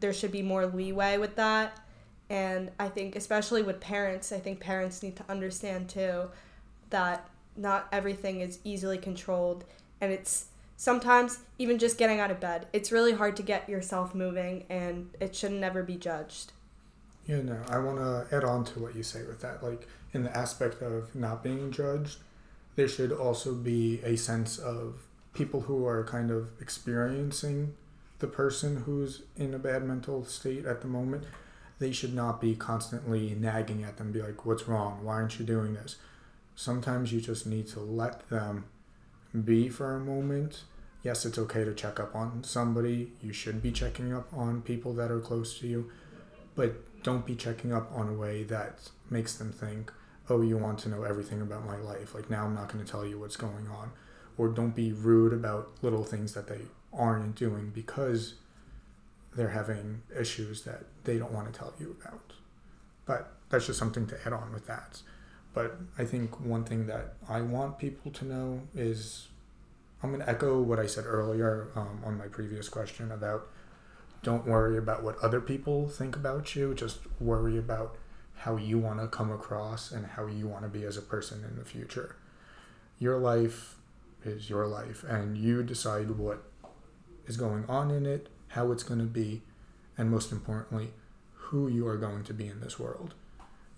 there 0.00 0.12
should 0.12 0.32
be 0.32 0.42
more 0.42 0.66
leeway 0.66 1.16
with 1.16 1.36
that 1.36 1.78
and 2.28 2.72
I 2.80 2.88
think, 2.88 3.14
especially 3.14 3.62
with 3.62 3.80
parents, 3.80 4.32
I 4.32 4.38
think 4.38 4.58
parents 4.58 5.00
need 5.00 5.14
to 5.16 5.24
understand 5.28 5.88
too 5.88 6.28
that 6.90 7.28
not 7.56 7.86
everything 7.92 8.40
is 8.40 8.58
easily 8.64 8.98
controlled. 8.98 9.64
And 10.00 10.12
it's 10.12 10.46
sometimes 10.78 11.40
even 11.58 11.78
just 11.78 11.98
getting 11.98 12.20
out 12.20 12.30
of 12.30 12.40
bed, 12.40 12.68
it's 12.72 12.90
really 12.90 13.12
hard 13.12 13.36
to 13.36 13.42
get 13.42 13.68
yourself 13.68 14.14
moving, 14.14 14.64
and 14.70 15.10
it 15.20 15.36
should 15.36 15.52
never 15.52 15.82
be 15.82 15.96
judged. 15.96 16.52
Yeah, 17.26 17.42
no, 17.42 17.60
I 17.68 17.78
want 17.78 17.98
to 17.98 18.34
add 18.34 18.44
on 18.44 18.64
to 18.66 18.80
what 18.80 18.96
you 18.96 19.02
say 19.02 19.22
with 19.24 19.42
that. 19.42 19.62
Like, 19.62 19.86
in 20.14 20.22
the 20.22 20.34
aspect 20.34 20.80
of 20.80 21.14
not 21.14 21.42
being 21.42 21.70
judged, 21.70 22.20
there 22.76 22.88
should 22.88 23.12
also 23.12 23.54
be 23.54 24.00
a 24.02 24.16
sense 24.16 24.56
of 24.56 25.02
people 25.34 25.62
who 25.62 25.84
are 25.84 26.04
kind 26.04 26.30
of 26.30 26.48
experiencing 26.60 27.74
the 28.20 28.26
person 28.26 28.84
who's 28.86 29.22
in 29.36 29.52
a 29.52 29.58
bad 29.58 29.84
mental 29.84 30.24
state 30.24 30.64
at 30.64 30.80
the 30.80 30.88
moment 30.88 31.24
they 31.78 31.92
should 31.92 32.14
not 32.14 32.40
be 32.40 32.56
constantly 32.56 33.36
nagging 33.38 33.84
at 33.84 33.96
them, 33.98 34.10
be 34.10 34.20
like, 34.20 34.44
what's 34.44 34.66
wrong? 34.66 35.04
Why 35.04 35.14
aren't 35.14 35.38
you 35.38 35.44
doing 35.44 35.74
this? 35.74 35.96
Sometimes 36.56 37.12
you 37.12 37.20
just 37.20 37.46
need 37.46 37.68
to 37.68 37.80
let 37.80 38.28
them 38.30 38.64
be 39.42 39.68
for 39.68 39.94
a 39.94 40.00
moment. 40.00 40.62
Yes, 41.02 41.24
it's 41.24 41.38
okay 41.38 41.64
to 41.64 41.74
check 41.74 42.00
up 42.00 42.14
on 42.14 42.42
somebody. 42.44 43.12
You 43.22 43.32
should 43.32 43.62
be 43.62 43.70
checking 43.70 44.12
up 44.12 44.32
on 44.32 44.62
people 44.62 44.92
that 44.94 45.10
are 45.10 45.20
close 45.20 45.58
to 45.60 45.66
you, 45.66 45.90
but 46.54 47.02
don't 47.02 47.24
be 47.24 47.34
checking 47.34 47.72
up 47.72 47.90
on 47.94 48.08
a 48.08 48.12
way 48.12 48.42
that 48.44 48.90
makes 49.08 49.34
them 49.34 49.52
think, 49.52 49.92
oh, 50.28 50.42
you 50.42 50.56
want 50.58 50.78
to 50.80 50.88
know 50.88 51.04
everything 51.04 51.40
about 51.40 51.64
my 51.64 51.76
life. 51.76 52.14
Like, 52.14 52.28
now 52.28 52.44
I'm 52.44 52.54
not 52.54 52.72
going 52.72 52.84
to 52.84 52.90
tell 52.90 53.06
you 53.06 53.18
what's 53.18 53.36
going 53.36 53.68
on. 53.68 53.92
Or 54.36 54.48
don't 54.48 54.74
be 54.74 54.92
rude 54.92 55.32
about 55.32 55.70
little 55.82 56.04
things 56.04 56.34
that 56.34 56.48
they 56.48 56.60
aren't 56.92 57.34
doing 57.34 57.70
because 57.74 58.34
they're 59.36 59.48
having 59.50 60.02
issues 60.18 60.62
that 60.62 60.84
they 61.04 61.18
don't 61.18 61.32
want 61.32 61.52
to 61.52 61.58
tell 61.58 61.72
you 61.78 61.96
about. 62.00 62.32
But 63.06 63.32
that's 63.48 63.66
just 63.66 63.78
something 63.78 64.06
to 64.08 64.18
add 64.26 64.32
on 64.32 64.52
with 64.52 64.66
that. 64.66 65.00
But 65.58 65.76
I 65.98 66.04
think 66.04 66.38
one 66.38 66.62
thing 66.62 66.86
that 66.86 67.14
I 67.28 67.40
want 67.40 67.80
people 67.80 68.12
to 68.12 68.24
know 68.24 68.62
is 68.76 69.26
I'm 70.00 70.10
going 70.10 70.22
to 70.22 70.30
echo 70.30 70.62
what 70.62 70.78
I 70.78 70.86
said 70.86 71.04
earlier 71.04 71.66
um, 71.74 72.00
on 72.04 72.16
my 72.16 72.28
previous 72.28 72.68
question 72.68 73.10
about 73.10 73.48
don't 74.22 74.46
worry 74.46 74.78
about 74.78 75.02
what 75.02 75.18
other 75.18 75.40
people 75.40 75.88
think 75.88 76.14
about 76.14 76.54
you, 76.54 76.74
just 76.74 77.00
worry 77.18 77.58
about 77.58 77.96
how 78.36 78.56
you 78.56 78.78
want 78.78 79.00
to 79.00 79.08
come 79.08 79.32
across 79.32 79.90
and 79.90 80.06
how 80.06 80.26
you 80.26 80.46
want 80.46 80.62
to 80.62 80.68
be 80.68 80.84
as 80.84 80.96
a 80.96 81.02
person 81.02 81.42
in 81.42 81.56
the 81.56 81.64
future. 81.64 82.14
Your 83.00 83.18
life 83.18 83.74
is 84.24 84.48
your 84.48 84.68
life, 84.68 85.02
and 85.02 85.36
you 85.36 85.64
decide 85.64 86.12
what 86.12 86.44
is 87.26 87.36
going 87.36 87.64
on 87.68 87.90
in 87.90 88.06
it 88.06 88.28
how 88.52 88.70
it's 88.70 88.84
going 88.84 89.00
to 89.00 89.06
be, 89.06 89.42
and 89.96 90.08
most 90.08 90.30
importantly, 90.30 90.90
who 91.34 91.66
you 91.66 91.84
are 91.88 91.96
going 91.96 92.22
to 92.22 92.32
be 92.32 92.46
in 92.46 92.60
this 92.60 92.78
world. 92.78 93.14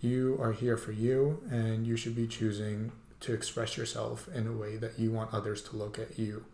You 0.00 0.38
are 0.40 0.52
here 0.52 0.76
for 0.78 0.92
you, 0.92 1.42
and 1.50 1.86
you 1.86 1.96
should 1.96 2.16
be 2.16 2.26
choosing 2.26 2.92
to 3.20 3.34
express 3.34 3.76
yourself 3.76 4.28
in 4.34 4.46
a 4.46 4.52
way 4.52 4.76
that 4.76 4.98
you 4.98 5.10
want 5.10 5.34
others 5.34 5.60
to 5.64 5.76
look 5.76 5.98
at 5.98 6.18
you. 6.18 6.46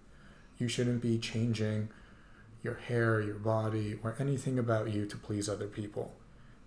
You 0.59 0.69
shouldn't 0.69 1.01
be 1.01 1.19
changing 1.19 1.91
your 2.63 2.75
hair, 2.75 3.21
your 3.21 3.37
body, 3.37 3.99
or 4.03 4.17
anything 4.19 4.59
about 4.59 4.91
you 4.91 5.07
to 5.07 5.17
please 5.17 5.49
other 5.49 5.69
people. 5.69 6.15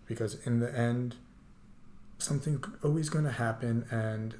Because 0.05 0.45
in 0.47 0.59
the 0.59 0.73
end, 0.73 1.15
something's 2.17 2.65
always 2.83 3.09
going 3.09 3.25
to 3.25 3.31
happen, 3.31 3.85
and 3.91 4.35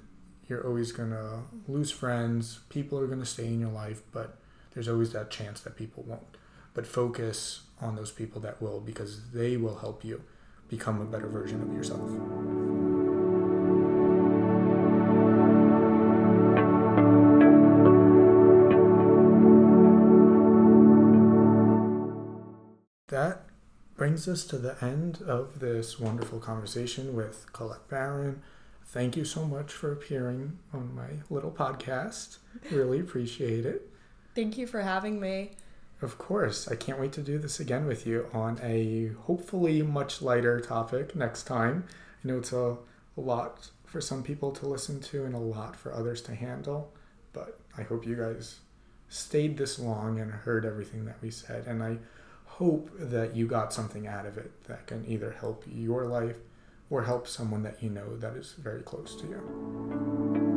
You're 0.50 0.66
always 0.66 0.92
going 0.92 1.12
to 1.12 1.42
lose 1.68 1.92
friends. 1.92 2.60
People 2.70 3.00
are 3.00 3.06
going 3.06 3.20
to 3.20 3.26
stay 3.26 3.46
in 3.46 3.60
your 3.60 3.70
life, 3.70 4.02
but 4.12 4.40
there's 4.74 4.88
always 4.88 5.14
that 5.14 5.30
chance 5.30 5.62
that 5.62 5.76
people 5.76 6.04
won't. 6.08 6.38
But 6.74 6.88
focus 6.88 7.62
on 7.80 7.96
those 7.96 8.12
people 8.12 8.42
that 8.42 8.60
will 8.60 8.80
because 8.80 9.30
they 9.32 9.58
will 9.58 9.78
help 9.78 10.04
you 10.04 10.24
become 10.70 11.02
a 11.02 11.06
better 11.06 11.28
version 11.28 11.62
of 11.62 11.74
yourself. 11.74 12.10
That 23.10 23.46
brings 23.98 24.28
us 24.28 24.46
to 24.46 24.58
the 24.58 24.78
end 24.84 25.22
of 25.26 25.60
this 25.60 26.00
wonderful 26.00 26.40
conversation 26.40 27.16
with 27.16 27.52
Colette 27.52 27.88
Barron. 27.90 28.44
Thank 28.86 29.18
you 29.18 29.26
so 29.26 29.46
much 29.46 29.74
for 29.74 29.92
appearing 29.92 30.60
on 30.74 30.96
my 30.96 31.24
little 31.30 31.52
podcast. 31.52 32.38
Really 32.72 33.00
appreciate 33.00 33.66
it. 33.66 33.90
Thank 34.36 34.58
you 34.58 34.68
for 34.68 34.82
having 34.82 35.20
me. 35.20 35.52
Of 36.02 36.18
course. 36.18 36.68
I 36.68 36.76
can't 36.76 37.00
wait 37.00 37.12
to 37.14 37.22
do 37.22 37.38
this 37.38 37.60
again 37.60 37.86
with 37.86 38.08
you 38.08 38.28
on 38.34 38.60
a 38.64 39.08
hopefully 39.26 39.82
much 39.82 40.22
lighter 40.22 40.60
topic 40.62 41.16
next 41.16 41.44
time. 41.44 41.86
I 42.24 42.28
know 42.28 42.38
it's 42.38 42.54
a, 42.54 42.78
lot 43.18 43.70
for 43.84 44.00
some 44.00 44.24
people 44.24 44.50
to 44.50 44.66
listen 44.66 45.02
to 45.02 45.26
and 45.26 45.36
a 45.36 45.40
lot 45.40 45.76
for 45.76 45.94
others 45.94 46.22
to 46.22 46.34
handle, 46.34 46.94
but 47.34 47.60
I 47.78 47.82
hope 47.82 48.08
you 48.08 48.16
guys 48.16 48.60
stayed 49.10 49.58
this 49.58 49.78
long 49.78 50.22
and 50.22 50.32
heard 50.32 50.66
everything 50.66 51.04
that 51.04 51.22
we 51.22 51.30
said. 51.30 51.68
And 51.68 51.84
I 51.84 51.98
hope 52.46 52.90
that 52.98 53.36
you 53.36 53.46
got 53.46 53.74
something 53.74 54.08
out 54.08 54.26
of 54.26 54.38
it 54.38 54.52
that 54.70 54.88
can 54.88 55.04
either 55.06 55.32
help 55.32 55.66
your 55.68 56.06
life 56.06 56.38
or 56.90 57.04
help 57.04 57.28
someone 57.28 57.64
that 57.64 57.84
you 57.84 57.90
know 57.90 58.16
that 58.18 58.38
is 58.38 58.54
very 58.58 58.84
close 58.84 59.16
to 59.16 59.28
you. 59.28 60.49